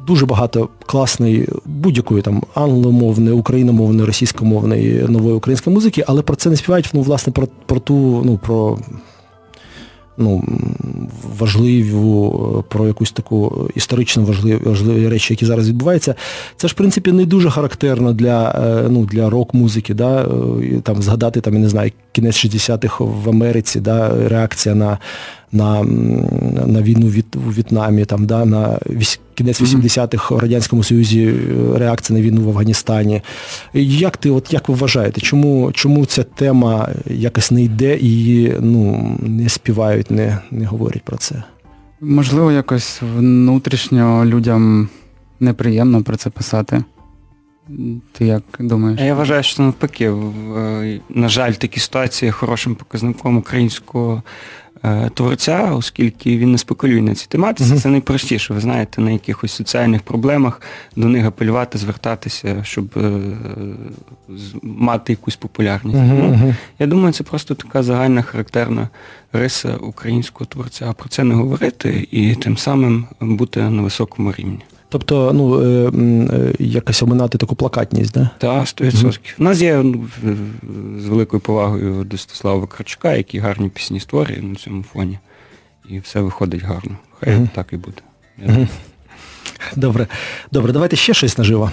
дуже 0.09 0.27
багато 0.27 0.69
класної 0.87 1.49
будь-якої 1.65 2.23
там 2.23 2.43
англомовної, 2.55 3.37
україномовної, 3.37 4.07
російськомовної 4.07 5.05
нової 5.09 5.37
української 5.37 5.75
музики, 5.75 6.05
але 6.07 6.23
про 6.23 6.37
це 6.37 6.51
не 6.51 6.57
співають, 6.57 6.91
ну, 6.93 7.03
власне, 7.03 7.33
про 7.33 7.49
про 7.67 7.81
ту, 7.81 8.23
ну, 8.25 8.39
про 8.39 8.79
ну, 10.19 10.45
важливу, 11.39 12.65
про 12.69 12.87
якусь 12.87 13.13
таку 13.13 13.69
історично 13.75 14.25
важливі, 14.25 14.61
важливі 14.65 15.09
речі, 15.09 15.33
які 15.33 15.47
зараз 15.47 15.69
відбуваються. 15.69 16.15
Це 16.57 16.69
ж, 16.69 16.75
в 16.75 16.77
принципі, 16.77 17.13
не 17.13 17.25
дуже 17.25 17.51
характерно 17.51 18.13
для 18.13 18.51
е, 18.51 18.89
ну, 18.91 19.05
для 19.05 19.31
рок-музики. 19.31 19.95
Да? 19.95 20.29
Там, 20.83 21.03
Згадати, 21.03 21.41
там, 21.41 21.55
я 21.55 21.61
не 21.61 21.69
знаю, 21.69 21.93
кінець 22.13 22.45
60-х 22.45 23.05
в 23.05 23.29
Америці, 23.29 23.81
да? 23.81 24.29
реакція 24.29 24.75
на 24.75 24.99
на 25.53 25.83
на 26.67 26.83
війну 26.83 27.13
у 27.37 27.51
В'єтнамі, 27.51 28.05
там, 28.05 28.27
да, 28.27 28.45
на 28.45 28.79
кінець 29.39 29.63
80-х 29.63 30.35
в 30.35 30.39
Радянському 30.39 30.85
Союзі 30.85 31.27
е, 31.27 31.79
реакція 31.79 32.19
на 32.19 32.25
війну 32.25 32.41
в 32.43 32.49
Афганістані. 32.49 33.23
Як 33.75 34.17
ти, 34.17 34.31
от 34.31 34.53
як 34.53 34.69
ви 34.69 34.75
вважаєте, 34.75 35.21
чому 35.21 35.73
чому 35.73 36.07
ця 36.07 36.23
тема 36.23 36.89
якось 37.07 37.51
не 37.51 37.63
йде 37.63 37.97
і 37.97 38.53
ну, 38.61 39.17
не 39.21 39.49
співають, 39.49 40.11
не, 40.11 40.39
не 40.51 40.67
говорять 40.67 41.03
про 41.03 41.17
це? 41.17 41.43
Можливо, 42.01 42.53
якось 42.53 43.03
внутрішньо 43.17 44.25
людям 44.25 44.89
неприємно 45.41 46.03
про 46.03 46.17
це 46.17 46.31
писати. 46.31 46.85
Ти 48.13 48.27
як 48.27 48.43
думаєш? 48.59 49.01
Я 49.01 49.15
вважаю, 49.15 49.43
що 49.43 49.63
навпаки, 49.63 50.11
е, 50.11 51.01
на 51.09 51.29
жаль, 51.29 51.53
такі 51.53 51.81
ситуації 51.81 52.31
хорошим 52.31 52.75
показником 52.75 53.37
українського 53.37 54.23
творця, 55.15 55.73
оскільки 55.75 56.39
він 56.39 56.53
не 56.53 56.59
спекулює 56.59 57.03
на 57.03 57.15
цій 57.15 57.27
тематиці, 57.27 57.73
uh-huh. 57.73 57.81
це 57.81 57.89
найпростіше, 57.89 58.55
ви 58.55 58.61
знаєте, 58.61 59.01
на 59.01 59.11
якихось 59.11 59.53
соціальних 59.53 60.03
проблемах 60.03 60.61
до 60.97 61.09
них 61.09 61.27
апелювати, 61.27 61.79
звертатися, 61.79 62.65
щоб 62.65 62.91
е, 62.97 63.21
мати 64.63 65.13
якусь 65.13 65.37
популярність. 65.37 65.99
Uh-huh. 65.99 66.39
Ну, 66.39 66.55
я 66.79 66.87
думаю, 66.87 67.13
це 67.13 67.25
просто 67.25 67.55
така 67.55 67.83
загальна 67.83 68.23
характерна 68.23 68.89
риса 69.33 69.77
українського 69.77 70.45
творця. 70.45 70.93
Про 70.93 71.09
це 71.09 71.25
не 71.25 71.35
говорити 71.35 72.09
і 72.11 72.35
тим 72.35 72.57
самим 72.57 73.07
бути 73.21 73.63
на 73.63 73.83
високому 73.83 74.33
рівні. 74.33 74.61
Тобто, 74.89 75.33
ну, 75.33 75.63
е, 75.63 75.91
е, 76.33 76.53
якось 76.59 77.03
оминати 77.03 77.39
таку 77.39 77.55
плакатність, 77.55 78.13
да? 78.13 78.31
Так, 78.39 78.63
100%. 78.63 78.93
Mm-hmm. 78.93 79.35
У 79.39 79.43
нас 79.43 79.61
є 79.61 79.77
ну, 79.77 80.09
з 80.99 81.07
великою 81.07 81.41
повагою 81.41 82.05
до 82.05 82.19
Стаслава 82.19 82.67
Крачука, 82.67 83.15
який 83.15 83.41
гарні 83.41 83.69
пісні 83.69 84.01
створює 84.01 84.39
на 84.43 84.55
цьому 84.55 84.83
фоні. 84.83 85.19
І 85.89 85.99
все 85.99 86.21
виходить 86.21 86.63
гарно. 86.63 86.97
Хай 87.21 87.35
mm-hmm. 87.35 87.49
так 87.55 87.73
і 87.73 87.77
буде. 87.77 88.03
Mm-hmm. 88.47 88.69
Добре. 89.77 90.07
Добре, 90.53 90.73
давайте 90.73 90.97
ще 90.97 91.15
щось 91.15 91.39
наживо. 91.39 91.71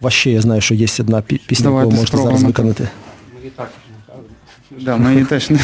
У 0.00 0.04
вас 0.04 0.14
ще 0.14 0.30
я 0.30 0.40
знаю, 0.40 0.60
що 0.60 0.74
є 0.74 0.86
одна 1.00 1.22
пісня, 1.22 1.78
яку 1.80 1.90
можете 1.90 2.16
зараз 2.16 2.42
виконати. 2.42 2.88
Мені 3.34 3.50
також 3.50 3.74
не 4.70 4.84
Да, 4.84 4.96
мені 4.96 5.24
теж 5.24 5.50
не. 5.50 5.60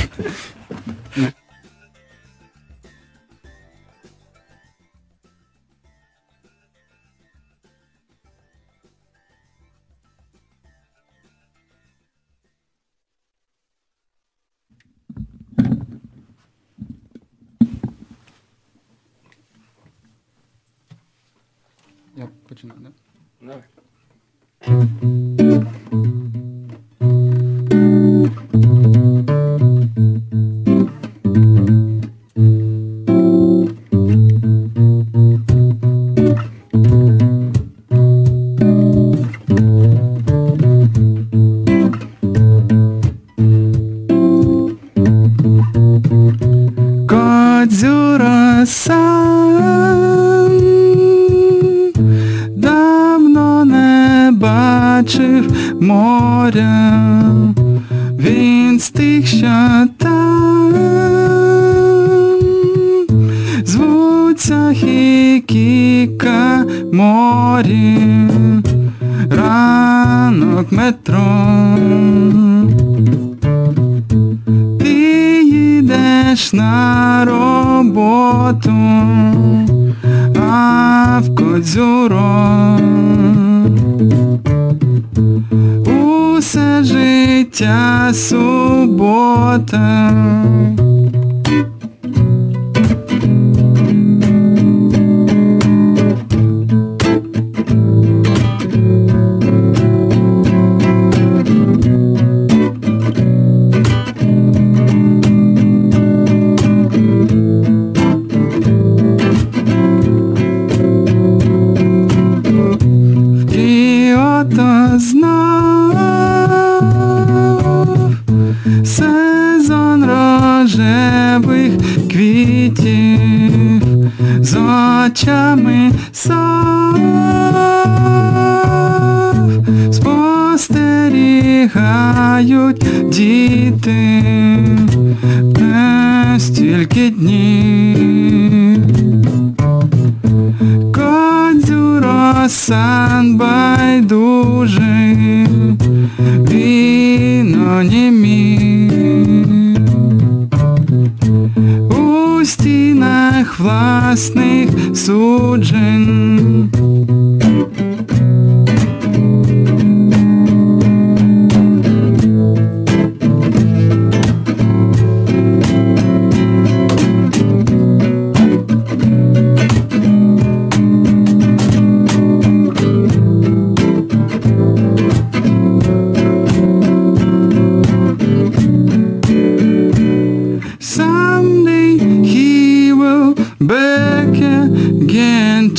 Я 22.62 22.68
починаю, 22.68 22.92
да? 23.40 23.62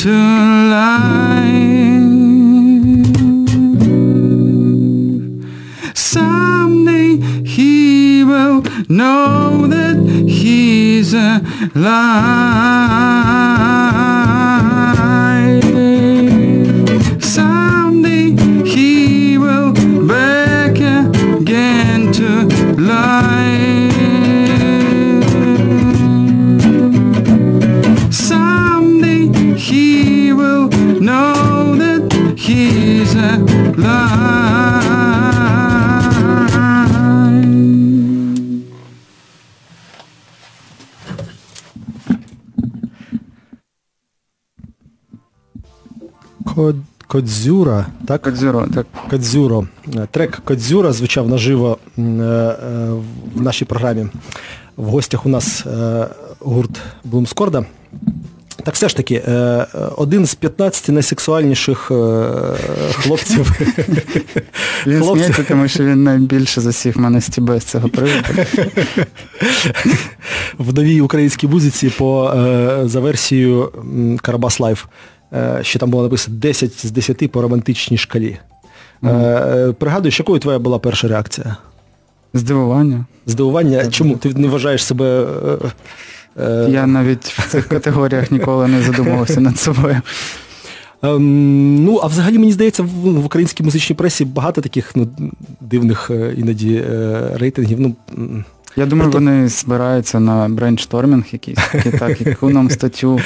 to 0.02 0.10
life. 0.10 1.62
Someday 5.94 7.20
he 7.46 8.24
will 8.24 8.64
know 8.90 9.68
that 9.68 9.98
he's 10.28 11.14
alive. 11.14 12.51
Кодзюра, 47.22 47.86
так? 48.08 48.22
Кодзюро, 48.22 48.68
так. 48.74 48.88
Кодзюро. 49.10 49.68
Трек 50.12 50.42
Кодзюра 50.44 50.92
звучав 50.92 51.30
наживо 51.30 51.78
е, 51.98 52.02
е, 52.02 52.56
в 53.36 53.42
нашій 53.42 53.66
програмі. 53.66 54.08
В 54.78 54.86
гостях 54.86 55.26
у 55.26 55.30
нас 55.30 55.66
е, 55.66 56.08
гурт 56.40 56.80
Блумскорда. 57.04 57.66
Так 58.64 58.76
все 58.76 58.90
ж 58.90 58.96
таки, 58.96 59.22
один 59.98 60.26
з 60.26 60.36
15 60.36 60.90
найсексуальніших 60.90 61.92
хлопців. 62.94 63.52
Він 64.88 65.04
сміється, 65.04 65.44
тому 65.48 65.68
що 65.68 65.84
він 65.84 66.04
найбільше 66.04 66.62
засів 66.62 67.00
мене 67.00 67.22
стібе 67.22 67.60
з 67.60 67.64
цього 67.64 67.90
приводу. 67.90 68.28
В 70.58 70.74
новій 70.74 71.02
українській 71.02 71.48
музиці 71.48 71.90
по 71.98 72.32
за 72.86 73.00
версією 73.00 73.72
Карабас 74.22 74.60
Live. 74.60 74.86
Е, 75.34 75.60
що 75.62 75.80
там 75.80 75.90
було 75.90 76.04
написано 76.04 76.38
10 76.38 76.88
з 76.88 76.92
10 76.92 77.32
по 77.32 77.42
романтичній 77.42 77.98
шкалі. 77.98 78.38
Mm-hmm. 79.04 79.74
Пригадуєш, 79.74 80.20
якою 80.20 80.40
твоя 80.40 80.60
була 80.60 80.80
перша 80.80 81.08
реакція? 81.08 81.58
Здивування. 82.34 83.06
Здивування? 83.26 83.82
Так, 83.82 83.92
Чому? 83.92 84.18
Ти 84.18 84.34
не 84.34 84.48
вважаєш 84.48 84.86
себе. 84.86 85.28
Я 86.70 86.88
навіть 86.88 87.26
в 87.26 87.50
цих 87.50 87.68
категоріях 87.68 88.32
ніколи 88.32 88.68
не 88.68 88.82
задумувався 88.82 89.42
над 89.42 89.60
собою. 89.60 90.02
Ем, 91.04 91.84
ну, 91.84 92.00
а 92.04 92.08
взагалі, 92.08 92.38
мені 92.38 92.52
здається, 92.52 92.84
в, 92.84 92.88
в 92.88 93.26
українській 93.26 93.64
музичній 93.64 93.96
пресі 93.96 94.26
багато 94.26 94.62
таких 94.62 94.96
ну, 94.96 95.08
дивних 95.62 96.12
іноді 96.38 96.84
рейтингів. 97.34 97.80
Ну, 97.80 97.96
я 98.76 98.86
думаю, 98.86 99.12
тобто... 99.12 99.26
вони 99.26 99.48
збираються 99.48 100.20
на 100.20 100.50
брейнштормінг 100.50 101.26
якийсь, 101.32 101.60
так, 102.00 102.22
яку 102.22 102.50
нам 102.50 102.70
статтю 102.70 103.20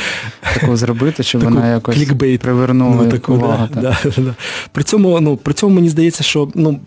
таку 0.54 0.78
зробити, 0.78 1.24
щоб 1.24 1.42
таку 1.42 1.54
вона 1.54 1.72
якось 1.72 1.96
клікбейт. 1.96 2.42
привернула 2.42 3.04
ну, 3.04 3.12
таку, 3.12 3.34
увагу. 3.34 3.68
Да, 3.74 3.98
да, 4.04 4.12
да. 4.18 4.36
При 4.72 4.84
цьому 4.84 5.20
ну, 5.20 5.38
при 5.38 5.54
цьому 5.54 5.76
мені 5.76 5.90
здається, 5.90 6.24
що 6.24 6.50
ну, 6.56 6.80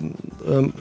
ем, 0.52 0.72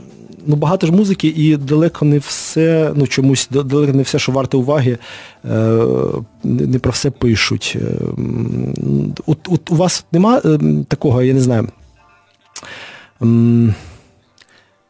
ну, 0.48 0.56
багато 0.56 0.88
ж 0.88 0.94
музики 0.94 1.28
і 1.28 1.58
далеко 1.58 2.06
не 2.06 2.18
все, 2.18 2.92
ну 2.96 3.08
чомусь 3.08 3.48
далеко 3.52 3.94
не 3.94 4.04
все, 4.04 4.20
що 4.20 4.32
варте 4.32 4.58
уваги, 4.58 4.98
е, 5.46 5.86
не 6.44 6.80
про 6.80 6.92
все 6.92 7.12
пишуть. 7.12 7.78
Ем, 8.18 9.14
от, 9.26 9.38
от 9.50 9.72
у 9.72 9.76
вас 9.76 10.06
нема 10.12 10.42
ем, 10.46 10.84
такого, 10.84 11.24
я 11.24 11.34
не 11.34 11.42
знаю 11.42 11.68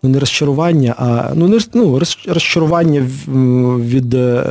ну 0.03 0.09
не 0.09 0.19
розчарування, 0.19 0.95
а 0.97 1.31
ну 1.35 1.47
не 1.47 1.59
ну, 1.73 2.01
розчарування 2.27 3.07
від. 3.77 4.13
Е, 4.13 4.43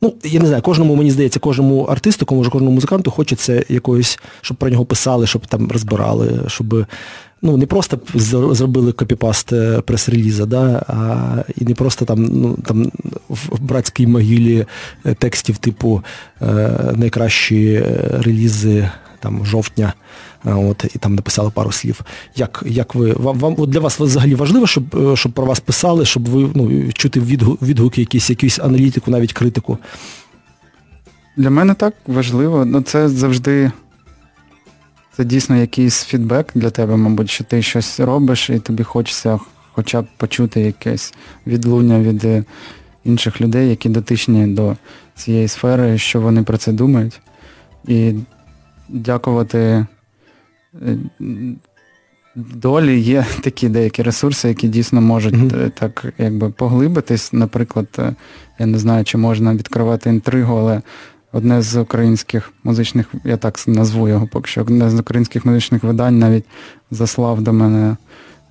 ну, 0.00 0.14
я 0.24 0.40
не 0.40 0.46
знаю, 0.46 0.62
кожному, 0.62 0.96
мені 0.96 1.10
здається, 1.10 1.40
кожному 1.40 1.82
артисту, 1.82 2.26
може 2.30 2.50
кожному 2.50 2.74
музиканту 2.74 3.10
хочеться 3.10 3.64
якоїсь, 3.68 4.18
щоб 4.40 4.56
про 4.56 4.70
нього 4.70 4.84
писали, 4.84 5.26
щоб 5.26 5.46
там 5.46 5.70
розбирали, 5.72 6.40
щоб 6.46 6.86
ну, 7.42 7.56
не 7.56 7.66
просто 7.66 7.98
зробили 8.52 8.92
копіпаст 8.92 9.52
е, 9.52 9.80
прес-реліза, 9.80 10.46
да, 10.46 10.82
а 10.88 11.36
і 11.56 11.64
не 11.64 11.74
просто 11.74 12.04
там 12.04 12.24
ну, 12.24 12.58
там 12.66 12.92
в 13.28 13.60
братській 13.60 14.06
могилі 14.06 14.66
е, 15.06 15.14
текстів 15.14 15.58
типу 15.58 16.02
найкращі 16.94 17.84
релізи 18.10 18.90
там 19.20 19.46
жовтня. 19.46 19.92
От, 20.44 20.84
І 20.94 20.98
там 20.98 21.14
написали 21.14 21.50
пару 21.50 21.72
слів. 21.72 22.00
Як 22.36 22.62
як 22.66 22.94
ви, 22.94 23.12
вам, 23.12 23.38
вам 23.38 23.54
для 23.54 23.80
вас 23.80 24.00
взагалі 24.00 24.34
важливо, 24.34 24.66
щоб 24.66 24.96
е, 24.96 25.16
щоб 25.16 25.32
про 25.32 25.46
вас 25.46 25.60
писали, 25.60 26.04
щоб 26.04 26.28
ви 26.28 26.50
ну, 26.54 26.92
чути 26.92 27.20
відгуки, 27.62 28.00
якісь, 28.00 28.30
якусь 28.30 28.58
аналітику, 28.58 29.10
навіть 29.10 29.32
критику? 29.32 29.78
Для 31.36 31.50
мене 31.50 31.74
так 31.74 31.94
важливо. 32.06 32.64
Ну, 32.64 32.82
Це 32.82 33.08
завжди 33.08 33.72
це 35.16 35.24
дійсно 35.24 35.56
якийсь 35.56 36.04
фідбек 36.04 36.46
для 36.54 36.70
тебе, 36.70 36.96
мабуть, 36.96 37.30
що 37.30 37.44
ти 37.44 37.62
щось 37.62 38.00
робиш 38.00 38.50
і 38.50 38.58
тобі 38.58 38.82
хочеться 38.82 39.40
хоча 39.72 40.02
б 40.02 40.06
почути 40.16 40.60
якесь 40.60 41.14
відлуння 41.46 42.00
від 42.00 42.24
е, 42.24 42.44
інших 43.04 43.40
людей, 43.40 43.68
які 43.68 43.88
дотичні 43.88 44.46
до 44.46 44.76
цієї 45.14 45.48
сфери, 45.48 45.98
що 45.98 46.20
вони 46.20 46.42
про 46.42 46.56
це 46.56 46.72
думають. 46.72 47.20
І 47.88 48.14
дякувати 48.88 49.86
долі 52.36 53.00
є 53.00 53.26
такі 53.40 53.68
деякі 53.68 54.02
ресурси, 54.02 54.48
які 54.48 54.68
дійсно 54.68 55.00
можуть 55.00 55.34
mm-hmm. 55.34 55.70
так 55.70 56.04
якби 56.18 56.50
поглибитись. 56.50 57.32
Наприклад, 57.32 57.86
я 58.58 58.66
не 58.66 58.78
знаю, 58.78 59.04
чи 59.04 59.18
можна 59.18 59.54
відкривати 59.54 60.10
інтригу, 60.10 60.56
але 60.56 60.82
одне 61.32 61.62
з 61.62 61.76
українських 61.76 62.52
музичних, 62.64 63.06
я 63.24 63.36
так 63.36 63.68
назву 63.68 64.08
його 64.08 64.26
поки 64.26 64.50
що, 64.50 64.60
одне 64.60 64.90
з 64.90 65.00
українських 65.00 65.46
музичних 65.46 65.84
видань 65.84 66.18
навіть 66.18 66.44
заслав 66.90 67.42
до 67.42 67.52
мене 67.52 67.96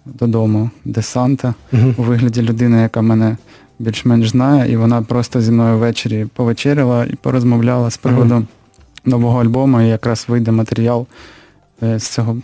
додому 0.05 0.69
десанта 0.85 1.53
uh-huh. 1.73 1.93
у 1.97 2.03
вигляді 2.03 2.41
людини, 2.41 2.81
яка 2.81 3.01
мене 3.01 3.37
більш-менш 3.79 4.29
знає, 4.29 4.71
і 4.71 4.77
вона 4.77 5.01
просто 5.01 5.41
зі 5.41 5.51
мною 5.51 5.77
ввечері 5.77 6.27
повечеряла 6.35 7.05
і 7.05 7.15
порозмовляла 7.15 7.89
з 7.89 7.97
приводу 7.97 8.35
uh-huh. 8.35 8.45
нового 9.05 9.41
альбому, 9.41 9.81
і 9.81 9.87
якраз 9.87 10.25
вийде 10.27 10.51
матеріал 10.51 11.01
е, 11.01 11.13
з 11.99 12.07
цього, 12.07 12.37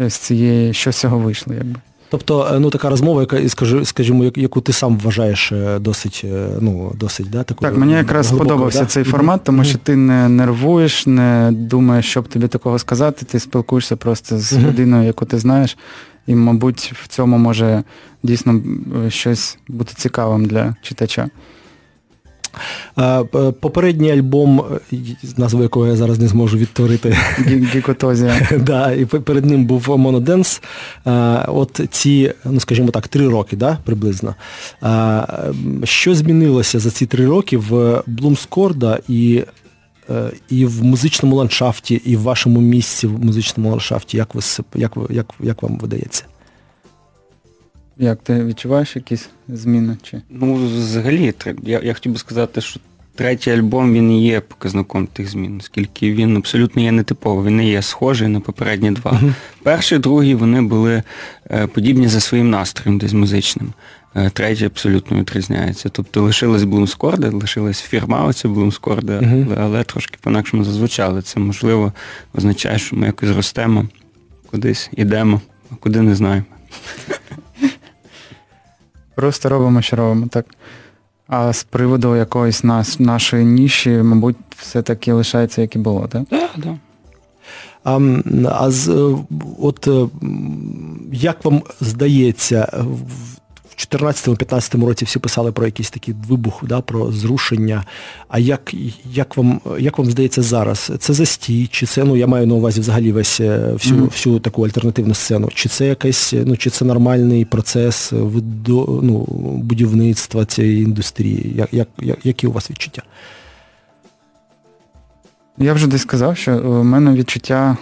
е, 0.00 0.10
з 0.10 0.14
цієї, 0.14 0.74
що 0.74 0.92
з 0.92 0.96
цього 0.96 1.18
вийшло, 1.18 1.54
якби. 1.54 1.80
Тобто, 2.10 2.48
е, 2.54 2.58
ну 2.58 2.70
така 2.70 2.88
розмова, 2.88 3.20
яка 3.20 3.48
скажімо, 3.84 4.32
яку 4.36 4.60
ти 4.60 4.72
сам 4.72 4.98
вважаєш 4.98 5.52
досить, 5.80 6.24
ну, 6.60 6.92
досить, 6.94 7.30
да, 7.30 7.42
такою. 7.42 7.70
Так, 7.70 7.80
мені 7.80 7.92
якраз 7.92 8.28
сподобався 8.28 8.80
да? 8.80 8.86
цей 8.86 9.04
формат, 9.04 9.44
тому 9.44 9.64
що 9.64 9.78
ти 9.78 9.96
не 9.96 10.28
нервуєш, 10.28 11.06
не 11.06 11.50
думаєш, 11.52 12.06
що 12.10 12.22
б 12.22 12.28
тобі 12.28 12.48
такого 12.48 12.78
сказати, 12.78 13.26
ти 13.26 13.40
спілкуєшся 13.40 13.96
просто 13.96 14.38
з 14.38 14.58
людиною, 14.58 15.06
яку 15.06 15.24
ти 15.24 15.38
знаєш. 15.38 15.76
І, 16.26 16.34
мабуть, 16.34 16.92
в 17.02 17.08
цьому 17.08 17.38
може 17.38 17.82
дійсно 18.22 18.60
щось 19.08 19.58
бути 19.68 19.92
цікавим 19.96 20.44
для 20.44 20.74
читача. 20.82 21.30
Попередній 23.60 24.10
альбом, 24.10 24.64
назву 25.36 25.62
якого 25.62 25.86
я 25.86 25.96
зараз 25.96 26.18
не 26.18 26.28
зможу 26.28 26.58
відтворити. 26.58 27.16
Гікотозія. 27.74 28.48
да, 28.66 28.92
І 28.92 29.04
перед 29.04 29.44
ним 29.44 29.64
був 29.64 29.98
Моноденс. 29.98 30.62
От 31.46 31.80
ці, 31.90 32.32
ну 32.44 32.60
скажімо 32.60 32.90
так, 32.90 33.08
три 33.08 33.28
роки, 33.28 33.56
да, 33.56 33.78
приблизно. 33.84 34.34
Що 35.84 36.14
змінилося 36.14 36.78
за 36.78 36.90
ці 36.90 37.06
три 37.06 37.26
роки 37.26 37.56
в 37.56 38.02
Блумскорда 38.06 38.98
і 39.08 39.44
е, 40.10 40.30
і 40.48 40.66
в 40.66 40.84
музичному 40.84 41.36
ландшафті, 41.36 41.94
і 41.94 42.16
в 42.16 42.22
вашому 42.22 42.60
місці 42.60 43.06
в 43.06 43.24
музичному 43.24 43.70
ландшафті, 43.70 44.16
як 44.16 44.34
ви 44.34 44.42
як, 44.74 44.92
як, 45.10 45.26
як 45.40 45.62
вам 45.62 45.78
видається? 45.78 46.24
Як 48.02 48.22
ти 48.22 48.44
відчуваєш 48.44 48.96
якісь 48.96 49.28
зміни? 49.48 49.96
Чи? 50.02 50.22
Ну, 50.30 50.54
взагалі, 50.54 51.34
я 51.62 51.80
я 51.84 51.94
хотів 51.94 52.12
би 52.12 52.18
сказати, 52.18 52.60
що 52.60 52.80
третій 53.14 53.50
альбом 53.50 53.94
він 53.94 54.12
і 54.12 54.26
є 54.26 54.40
показником 54.40 55.06
тих 55.06 55.30
змін, 55.30 55.56
оскільки 55.60 56.12
він 56.12 56.36
абсолютно 56.36 56.82
є 56.82 56.92
нетиповий, 56.92 57.46
він 57.46 57.56
не 57.56 57.66
є 57.66 57.82
схожий 57.82 58.28
на 58.28 58.40
попередні 58.40 58.90
два. 58.90 59.20
Перший, 59.62 59.98
другий 59.98 60.34
вони 60.34 60.62
були 60.62 61.02
е, 61.50 61.66
подібні 61.66 62.08
за 62.08 62.20
своїм 62.20 62.50
настроєм, 62.50 62.98
десь 62.98 63.12
музичним. 63.12 63.72
Е, 64.14 64.30
третій 64.30 64.64
абсолютно 64.64 65.18
відрізняється. 65.18 65.88
Тобто 65.88 66.22
лишилась 66.22 66.64
Блумскорда, 66.64 67.30
лишилась 67.30 67.80
фірма 67.80 68.24
оця 68.24 68.48
Блумскорда, 68.48 69.12
uh-huh. 69.12 69.46
але, 69.46 69.56
але 69.64 69.84
трошки 69.84 70.18
по-інакшому 70.20 70.64
зазвучали. 70.64 71.22
Це 71.22 71.40
можливо 71.40 71.92
означає, 72.34 72.78
що 72.78 72.96
ми 72.96 73.06
якось 73.06 73.30
ростемо, 73.30 73.88
кудись 74.50 74.90
йдемо, 74.96 75.40
а 75.72 75.74
куди 75.74 76.00
не 76.00 76.14
знаємо. 76.14 76.46
Просто 79.14 79.48
робимо, 79.48 79.82
що 79.82 79.96
робимо, 79.96 80.26
так. 80.30 80.46
А 81.26 81.52
з 81.52 81.64
приводу 81.64 82.16
якоїсь 82.16 82.64
нас, 82.64 83.00
нашої 83.00 83.44
ніші, 83.44 83.90
мабуть, 83.90 84.36
все-таки 84.56 85.12
лишається, 85.12 85.62
як 85.62 85.76
і 85.76 85.78
було, 85.78 86.08
так? 86.08 86.24
Так, 86.28 86.50
так. 86.62 86.74
А 87.84 88.00
а 88.50 88.70
з, 88.70 89.16
от 89.58 89.88
як 91.12 91.44
вам 91.44 91.62
здається, 91.80 92.84
2014-2015 93.80 94.86
році 94.86 95.04
всі 95.04 95.18
писали 95.18 95.52
про 95.52 95.66
якийсь 95.66 95.90
такий 95.90 96.14
вибух, 96.28 96.64
да, 96.64 96.80
про 96.80 97.12
зрушення. 97.12 97.84
А 98.28 98.38
як 98.38 98.74
як, 99.12 99.36
вам 99.36 99.60
як 99.78 99.98
вам 99.98 100.10
здається 100.10 100.42
зараз? 100.42 100.92
Це 100.98 101.12
застій, 101.12 101.66
чи 101.66 101.86
це, 101.86 102.04
ну 102.04 102.16
я 102.16 102.26
маю 102.26 102.46
на 102.46 102.54
увазі 102.54 102.80
взагалі 102.80 103.12
весь 103.12 103.40
е, 103.40 103.72
всю 103.72 103.96
mm-hmm. 103.96 104.10
всю 104.10 104.38
таку 104.40 104.64
альтернативну 104.64 105.14
сцену? 105.14 105.48
Чи 105.54 105.68
це 105.68 105.86
якийсь, 105.86 106.32
ну 106.32 106.56
чи 106.56 106.70
це 106.70 106.84
нормальний 106.84 107.44
процес 107.44 108.12
ну, 108.66 109.24
будівництва 109.62 110.44
цієї 110.44 110.82
індустрії? 110.82 111.52
Як, 111.56 111.74
як, 111.74 111.88
як, 111.98 112.26
Які 112.26 112.46
у 112.46 112.52
вас 112.52 112.70
відчуття? 112.70 113.02
Я 115.58 115.72
вже 115.72 115.86
десь 115.86 116.02
сказав, 116.02 116.36
що 116.36 116.58
у 116.58 116.84
мене 116.84 117.12
відчуття 117.12 117.76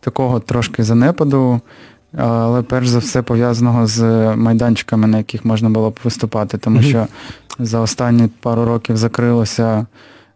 такого 0.00 0.40
трошки 0.40 0.82
занепаду 0.82 1.60
але 2.16 2.62
перш 2.62 2.88
за 2.88 2.98
все 2.98 3.22
пов'язаного 3.22 3.86
з 3.86 4.02
майданчиками, 4.36 5.06
на 5.06 5.18
яких 5.18 5.44
можна 5.44 5.70
було 5.70 5.90
б 5.90 5.98
виступати, 6.04 6.58
тому 6.58 6.82
що 6.82 7.06
за 7.58 7.80
останні 7.80 8.28
пару 8.40 8.64
років 8.64 8.96
закрилося, 8.96 9.86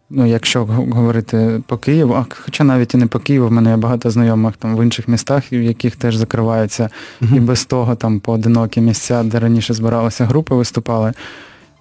ну, 0.09 0.25
якщо 0.25 0.65
говорити 0.65 1.61
по 1.67 1.77
Києву, 1.77 2.13
а 2.13 2.25
хоча 2.29 2.63
навіть 2.63 2.93
і 2.93 2.97
не 2.97 3.07
по 3.07 3.19
Києву, 3.19 3.47
в 3.47 3.51
мене 3.51 3.69
є 3.69 3.77
багато 3.77 4.09
знайомих 4.09 4.57
там 4.57 4.77
в 4.77 4.83
інших 4.83 5.07
містах, 5.07 5.51
в 5.51 5.53
яких 5.53 5.95
теж 5.95 6.15
закриваються, 6.15 6.89
і 7.21 7.39
без 7.39 7.65
того 7.65 7.95
там 7.95 8.19
поодинокі 8.19 8.81
місця, 8.81 9.23
де 9.23 9.39
раніше 9.39 9.73
збиралися 9.73 10.25
групи, 10.25 10.55
виступали. 10.55 11.13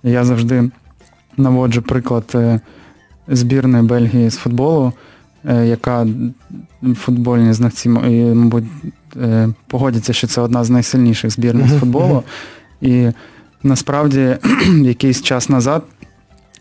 Я 0.02 0.24
завжди 0.24 0.70
наводжу 1.37 1.82
приклад 1.88 2.24
е, 2.35 2.61
збірної 3.28 3.85
Бельгії 3.85 4.30
з 4.30 4.37
футболу. 4.37 4.92
Е, 5.48 5.66
яка 5.66 6.06
футбольні 6.94 7.52
знавці, 7.52 7.88
мабуть, 7.88 8.64
е, 9.16 9.48
погодяться, 9.66 10.12
що 10.12 10.26
це 10.26 10.40
одна 10.40 10.64
з 10.64 10.70
найсильніших 10.70 11.30
збірних 11.30 11.68
з 11.70 11.78
футболу. 11.78 12.22
І 12.80 13.09
насправді 13.62 14.37
якийсь 14.82 15.22
час 15.22 15.48
назад 15.48 15.82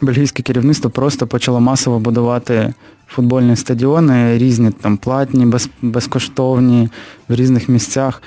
бельгійське 0.02 0.44
керівництво 0.44 0.90
просто 0.90 1.28
почало 1.28 1.60
масово 1.60 2.00
будувати 2.00 2.74
футбольні 3.08 3.56
стадіони, 3.56 4.38
різні 4.38 4.72
там 4.72 4.98
платні, 4.98 5.46
без, 5.46 5.70
безкоштовні, 5.82 6.90
в 7.30 7.36
різних 7.36 7.70
місцях. 7.70 8.22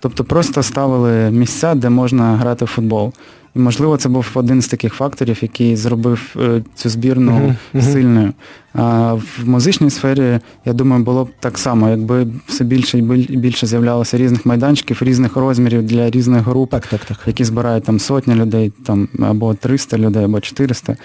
Тобто 0.00 0.24
просто 0.24 0.62
ставили 0.62 1.30
місця, 1.30 1.74
де 1.74 1.90
можна 1.90 2.36
грати 2.36 2.64
в 2.64 2.68
футбол. 2.68 3.12
І, 3.56 3.58
можливо, 3.58 3.96
це 3.96 4.08
був 4.08 4.30
один 4.34 4.62
з 4.62 4.68
таких 4.68 4.94
факторів, 4.94 5.38
який 5.42 5.76
зробив 5.76 6.36
е, 6.36 6.62
цю 6.74 6.88
збірну 6.88 7.32
uh-huh, 7.32 7.56
uh-huh. 7.74 7.92
сильною. 7.92 8.32
А 8.74 9.14
в 9.14 9.40
музичній 9.44 9.90
сфері, 9.90 10.40
я 10.64 10.72
думаю, 10.72 11.04
було 11.04 11.24
б 11.24 11.30
так 11.40 11.58
само, 11.58 11.90
якби 11.90 12.26
все 12.46 12.64
більше 12.64 12.98
і 12.98 13.02
більше 13.36 13.66
з'являлося 13.66 14.16
різних 14.18 14.46
майданчиків, 14.46 14.98
різних 15.02 15.36
розмірів 15.36 15.82
для 15.82 16.10
різних 16.10 16.42
груп, 16.42 16.70
так, 16.70 16.86
так, 16.86 17.04
так. 17.04 17.18
які 17.26 17.44
збирають 17.44 17.84
там 17.84 18.00
сотні 18.00 18.34
людей, 18.34 18.72
там 18.86 19.08
або 19.18 19.54
300 19.54 19.98
людей, 19.98 20.24
або 20.24 20.40
400, 20.40 20.96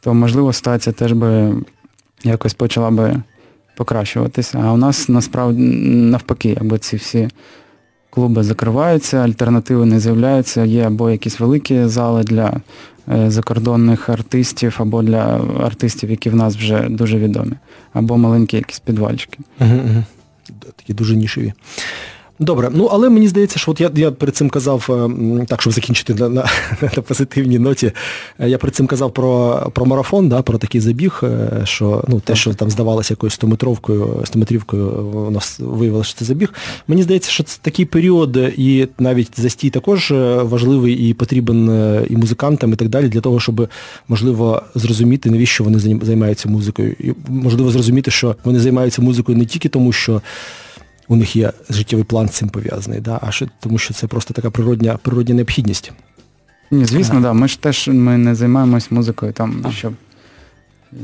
то 0.00 0.14
можливо 0.14 0.52
ситуація 0.52 0.92
теж 0.92 1.12
би 1.12 1.54
якось 2.24 2.54
почала 2.54 2.90
би 2.90 3.22
покращуватися. 3.76 4.62
А 4.64 4.72
у 4.72 4.76
нас 4.76 5.08
насправді 5.08 5.62
навпаки, 5.86 6.48
якби 6.48 6.78
ці 6.78 6.96
всі 6.96 7.28
клуби 8.14 8.42
закриваються, 8.42 9.16
альтернативи 9.16 9.86
не 9.86 10.00
з'являються, 10.00 10.64
є 10.64 10.86
або 10.86 11.10
якісь 11.10 11.40
великі 11.40 11.86
зали 11.86 12.22
для 12.22 12.60
е, 13.08 13.30
закордонних 13.30 14.08
артистів, 14.08 14.76
або 14.78 15.02
для 15.02 15.40
артистів, 15.64 16.10
які 16.10 16.30
в 16.30 16.36
нас 16.36 16.56
вже 16.56 16.88
дуже 16.88 17.18
відомі, 17.18 17.52
або 17.92 18.16
маленькі 18.18 18.56
якісь 18.56 18.78
підвальчики. 18.78 19.38
Угу, 19.60 19.74
угу. 19.74 20.04
Такі 20.76 20.94
дуже 20.94 21.16
нішеві. 21.16 21.52
Добре, 22.38 22.70
ну 22.72 22.84
але 22.84 23.08
мені 23.08 23.28
здається, 23.28 23.58
що 23.58 23.70
от 23.70 23.80
я 23.80 23.90
я 23.94 24.10
перед 24.10 24.36
цим 24.36 24.50
казав, 24.50 24.86
е, 25.40 25.46
так, 25.46 25.60
щоб 25.60 25.72
закінчити 25.72 26.14
на 26.14 26.28
на, 26.28 26.48
на 26.82 27.02
позитивній 27.02 27.58
ноті, 27.58 27.92
е, 28.38 28.48
я 28.48 28.58
перед 28.58 28.74
цим 28.74 28.86
казав 28.86 29.12
про 29.12 29.62
про 29.72 29.86
марафон, 29.86 30.28
да, 30.28 30.42
про 30.42 30.58
такий 30.58 30.80
забіг, 30.80 31.20
е, 31.22 31.60
що 31.64 32.04
ну, 32.08 32.20
те, 32.20 32.36
що 32.36 32.54
там 32.54 32.70
здавалося 32.70 33.12
якоюсь 33.12 33.40
100-метровкою, 33.40 34.06
100-метрівкою, 34.06 35.02
воно 35.02 35.40
виявилося, 35.58 36.08
що 36.10 36.18
це 36.18 36.24
забіг. 36.24 36.52
Мені 36.88 37.02
здається, 37.02 37.30
що 37.30 37.42
це 37.42 37.58
такий 37.62 37.84
період, 37.84 38.36
і 38.36 38.88
навіть 38.98 39.40
застій 39.40 39.70
також 39.70 40.10
важливий 40.42 40.94
і 40.94 41.14
потрібен 41.14 41.68
і 42.10 42.16
музикантам, 42.16 42.72
і 42.72 42.76
так 42.76 42.88
далі, 42.88 43.08
для 43.08 43.20
того, 43.20 43.40
щоб 43.40 43.68
можливо 44.08 44.62
зрозуміти, 44.74 45.30
навіщо 45.30 45.64
вони 45.64 45.78
займаються 45.78 46.48
музикою. 46.48 46.96
І 47.00 47.12
можливо 47.28 47.70
зрозуміти, 47.70 48.10
що 48.10 48.36
вони 48.44 48.60
займаються 48.60 49.02
музикою 49.02 49.38
не 49.38 49.44
тільки 49.44 49.68
тому, 49.68 49.92
що 49.92 50.22
у 51.08 51.16
них 51.16 51.36
є 51.36 51.52
життєвий 51.70 52.04
план 52.04 52.28
з 52.28 52.32
цим 52.32 52.48
пов'язаний, 52.48 53.00
да? 53.00 53.20
а 53.22 53.30
що, 53.30 53.46
тому 53.60 53.78
що 53.78 53.94
це 53.94 54.06
просто 54.06 54.34
така 54.34 54.50
природня 54.50 54.96
природня 55.02 55.34
необхідність. 55.34 55.92
Ні, 56.70 56.84
звісно, 56.84 57.14
так. 57.14 57.22
Да. 57.22 57.32
Ми 57.32 57.48
ж 57.48 57.60
теж 57.60 57.88
ми 57.88 58.18
не 58.18 58.34
займаємось 58.34 58.90
музикою 58.90 59.32
там, 59.32 59.66
щоб 59.76 59.92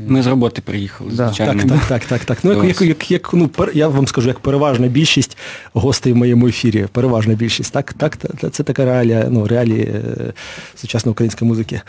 Ми 0.06 0.22
з 0.22 0.26
роботи 0.26 0.62
приїхали, 0.62 1.10
да. 1.14 1.26
звичайно. 1.26 1.62
Так, 1.62 1.84
так, 1.88 2.04
так, 2.04 2.24
так. 2.24 2.38
Ну, 2.42 2.64
як, 2.64 2.82
як, 2.82 3.10
як, 3.10 3.34
ну, 3.34 3.50
Я 3.74 3.88
вам 3.88 4.06
скажу, 4.06 4.28
як 4.28 4.40
переважна 4.40 4.86
більшість 4.86 5.36
гостей 5.72 6.12
в 6.12 6.16
моєму 6.16 6.46
ефірі. 6.48 6.86
Переважна 6.92 7.34
більшість. 7.34 7.72
Так, 7.72 7.92
так, 7.92 8.18
Це 8.52 8.62
така 8.62 8.84
реалія, 8.84 9.26
ну, 9.30 9.46
реалії 9.46 9.82
е, 9.82 10.32
сучасної 10.74 11.12
української 11.12 11.48
музики. 11.48 11.80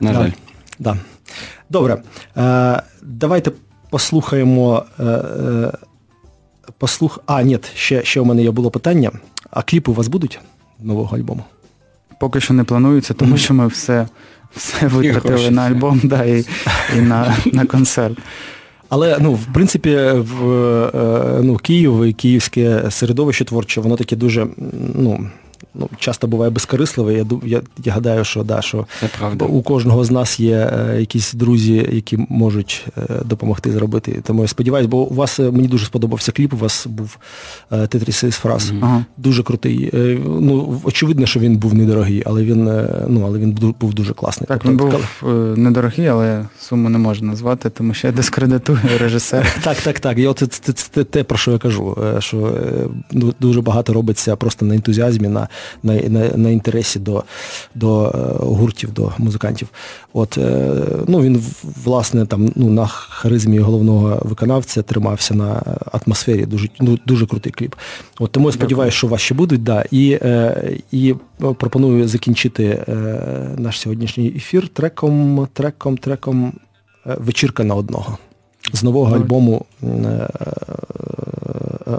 На 0.00 0.14
жаль. 0.14 0.30
Да. 0.78 0.96
Добре. 1.70 2.02
Е, 2.36 2.82
Давайте 3.02 3.52
послухаємо. 3.90 4.84
Послух... 6.78 7.18
А, 7.26 7.42
ні, 7.42 7.58
ще 7.74 8.04
ще 8.04 8.20
у 8.20 8.24
мене 8.24 8.42
є 8.42 8.50
було 8.50 8.70
питання. 8.70 9.10
А 9.50 9.62
кліпи 9.62 9.90
у 9.90 9.94
вас 9.94 10.08
будуть 10.08 10.40
нового 10.78 11.16
альбому? 11.16 11.44
Поки 12.20 12.40
що 12.40 12.54
не 12.54 12.64
планується, 12.64 13.14
тому 13.14 13.36
що 13.36 13.54
ми 13.54 13.66
все 13.66 14.06
все 14.56 14.86
витратили 14.86 15.50
на 15.50 15.62
альбом 15.62 16.00
да, 16.04 16.24
і 16.24 16.44
і 16.96 17.00
на 17.00 17.36
на 17.52 17.66
концерт. 17.66 18.18
Але 18.88 19.18
ну, 19.20 19.32
в 19.32 19.46
принципі, 19.54 19.96
в 20.14 20.50
е, 20.50 21.40
ну, 21.42 21.56
Київ 21.56 22.04
і 22.04 22.12
київське 22.12 22.90
середовище 22.90 23.44
творче, 23.44 23.80
воно 23.80 23.96
таке 23.96 24.16
дуже 24.16 24.46
ну, 24.94 25.30
ну, 25.74 25.88
часто 25.98 26.26
буває 26.26 26.50
безкорисливе. 26.50 27.14
Я 27.14 27.26
я, 27.44 27.62
я 27.84 27.92
гадаю, 27.92 28.24
що 28.24 28.42
да, 28.42 28.62
що 28.62 28.86
у 29.40 29.62
кожного 29.62 30.04
з 30.04 30.10
нас 30.10 30.40
є 30.40 30.56
е, 30.56 31.00
якісь 31.00 31.32
друзі, 31.32 31.88
які 31.92 32.26
можуть 32.28 32.86
е, 32.98 33.02
допомогти 33.24 33.72
зробити. 33.72 34.22
Тому 34.26 34.42
я 34.42 34.48
сподіваюся, 34.48 34.88
бо 34.88 34.98
у 34.98 35.14
вас 35.14 35.40
е, 35.40 35.50
мені 35.50 35.68
дуже 35.68 35.86
сподобався 35.86 36.32
кліп. 36.32 36.52
У 36.52 36.56
вас 36.56 36.86
був 36.86 37.18
е, 37.72 37.86
Тетрісис 37.86 38.34
фраз. 38.34 38.72
Ага. 38.80 39.04
Дуже 39.16 39.42
крутий. 39.42 39.90
Е, 39.94 40.18
ну, 40.24 40.80
Очевидно, 40.84 41.26
що 41.26 41.40
він 41.40 41.56
був 41.56 41.74
недорогий, 41.74 42.22
але 42.26 42.44
він 42.44 42.68
е, 42.68 43.04
ну, 43.08 43.24
але 43.26 43.38
він 43.38 43.52
був 43.80 43.94
дуже 43.94 44.14
класний. 44.14 44.48
Так, 44.48 44.60
тобто, 44.64 44.84
він 44.84 44.92
був 45.22 45.58
недорогий, 45.58 46.06
але 46.06 46.46
суму 46.60 46.88
не 46.88 46.98
можна 46.98 47.28
назвати, 47.28 47.70
тому 47.70 47.94
що 47.94 48.06
я 48.06 48.12
дискредитую 48.12 48.78
режисера. 49.00 49.46
Так, 49.62 49.76
так, 49.76 50.00
так. 50.00 50.18
І 50.18 50.26
от 50.26 50.38
це, 50.38 50.46
це, 50.46 50.72
це 50.72 51.04
те, 51.04 51.24
про 51.24 51.38
що 51.38 51.50
я 51.50 51.58
кажу. 51.58 51.96
Що 52.18 52.54
ну, 53.12 53.34
дуже 53.40 53.60
багато 53.60 53.92
робиться 53.92 54.36
просто 54.36 54.66
на 54.66 54.74
ентузіазмі. 54.74 55.28
на 55.28 55.48
на 55.82 55.94
на, 55.94 56.28
на 56.28 56.50
інтересі 56.50 56.98
до 56.98 57.24
до 57.74 58.04
е, 58.04 58.44
гуртів, 58.44 58.92
до 58.92 59.12
музикантів. 59.18 59.68
От, 60.12 60.38
е, 60.38 60.72
ну, 61.06 61.20
Він, 61.20 61.44
власне, 61.84 62.26
там, 62.26 62.52
ну, 62.56 62.70
на 62.70 62.86
харизмі 62.86 63.58
головного 63.58 64.22
виконавця 64.24 64.82
тримався 64.82 65.34
на 65.34 65.62
атмосфері. 65.92 66.46
Дуже 66.46 66.68
ну, 66.80 66.98
дуже 67.06 67.26
крутий 67.26 67.52
кліп. 67.52 67.74
От, 68.18 68.32
Тому 68.32 68.48
я 68.48 68.52
сподіваюся, 68.52 68.96
що 68.96 69.06
вас 69.06 69.20
ще 69.20 69.34
будуть. 69.34 69.62
Да. 69.62 69.84
І 69.90 70.18
е, 70.22 70.72
і 70.92 71.14
пропоную 71.38 72.08
закінчити 72.08 72.84
наш 73.56 73.80
сьогоднішній 73.80 74.28
ефір 74.36 74.68
треком, 74.68 75.48
треком, 75.52 75.96
треком 75.96 76.52
Вечірка 77.04 77.64
на 77.64 77.74
одного. 77.74 78.18
З 78.72 78.82
нового 78.82 79.16
альбому 79.16 79.66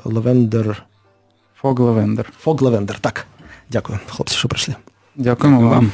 Lavender. 0.05 0.83
Fog 1.55 1.79
Lavender. 1.79 2.31
Fog 2.39 2.61
Lavender, 2.61 2.99
так. 2.99 3.27
Дякую, 3.71 3.99
хлопці, 4.07 4.35
що 4.37 4.47
прийшли. 4.47 4.75
Дякуємо 5.15 5.69
вам. 5.69 5.91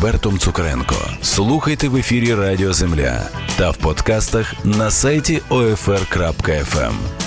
Альбертом 0.00 0.38
Цукренко. 0.38 0.94
Слухайте 1.22 1.88
в 1.88 1.96
ефірі 1.96 2.34
Радіо 2.34 2.72
Земля 2.72 3.28
та 3.58 3.70
в 3.70 3.76
подкастах 3.76 4.54
на 4.64 4.90
сайті 4.90 5.42
OFR.FM. 5.50 7.19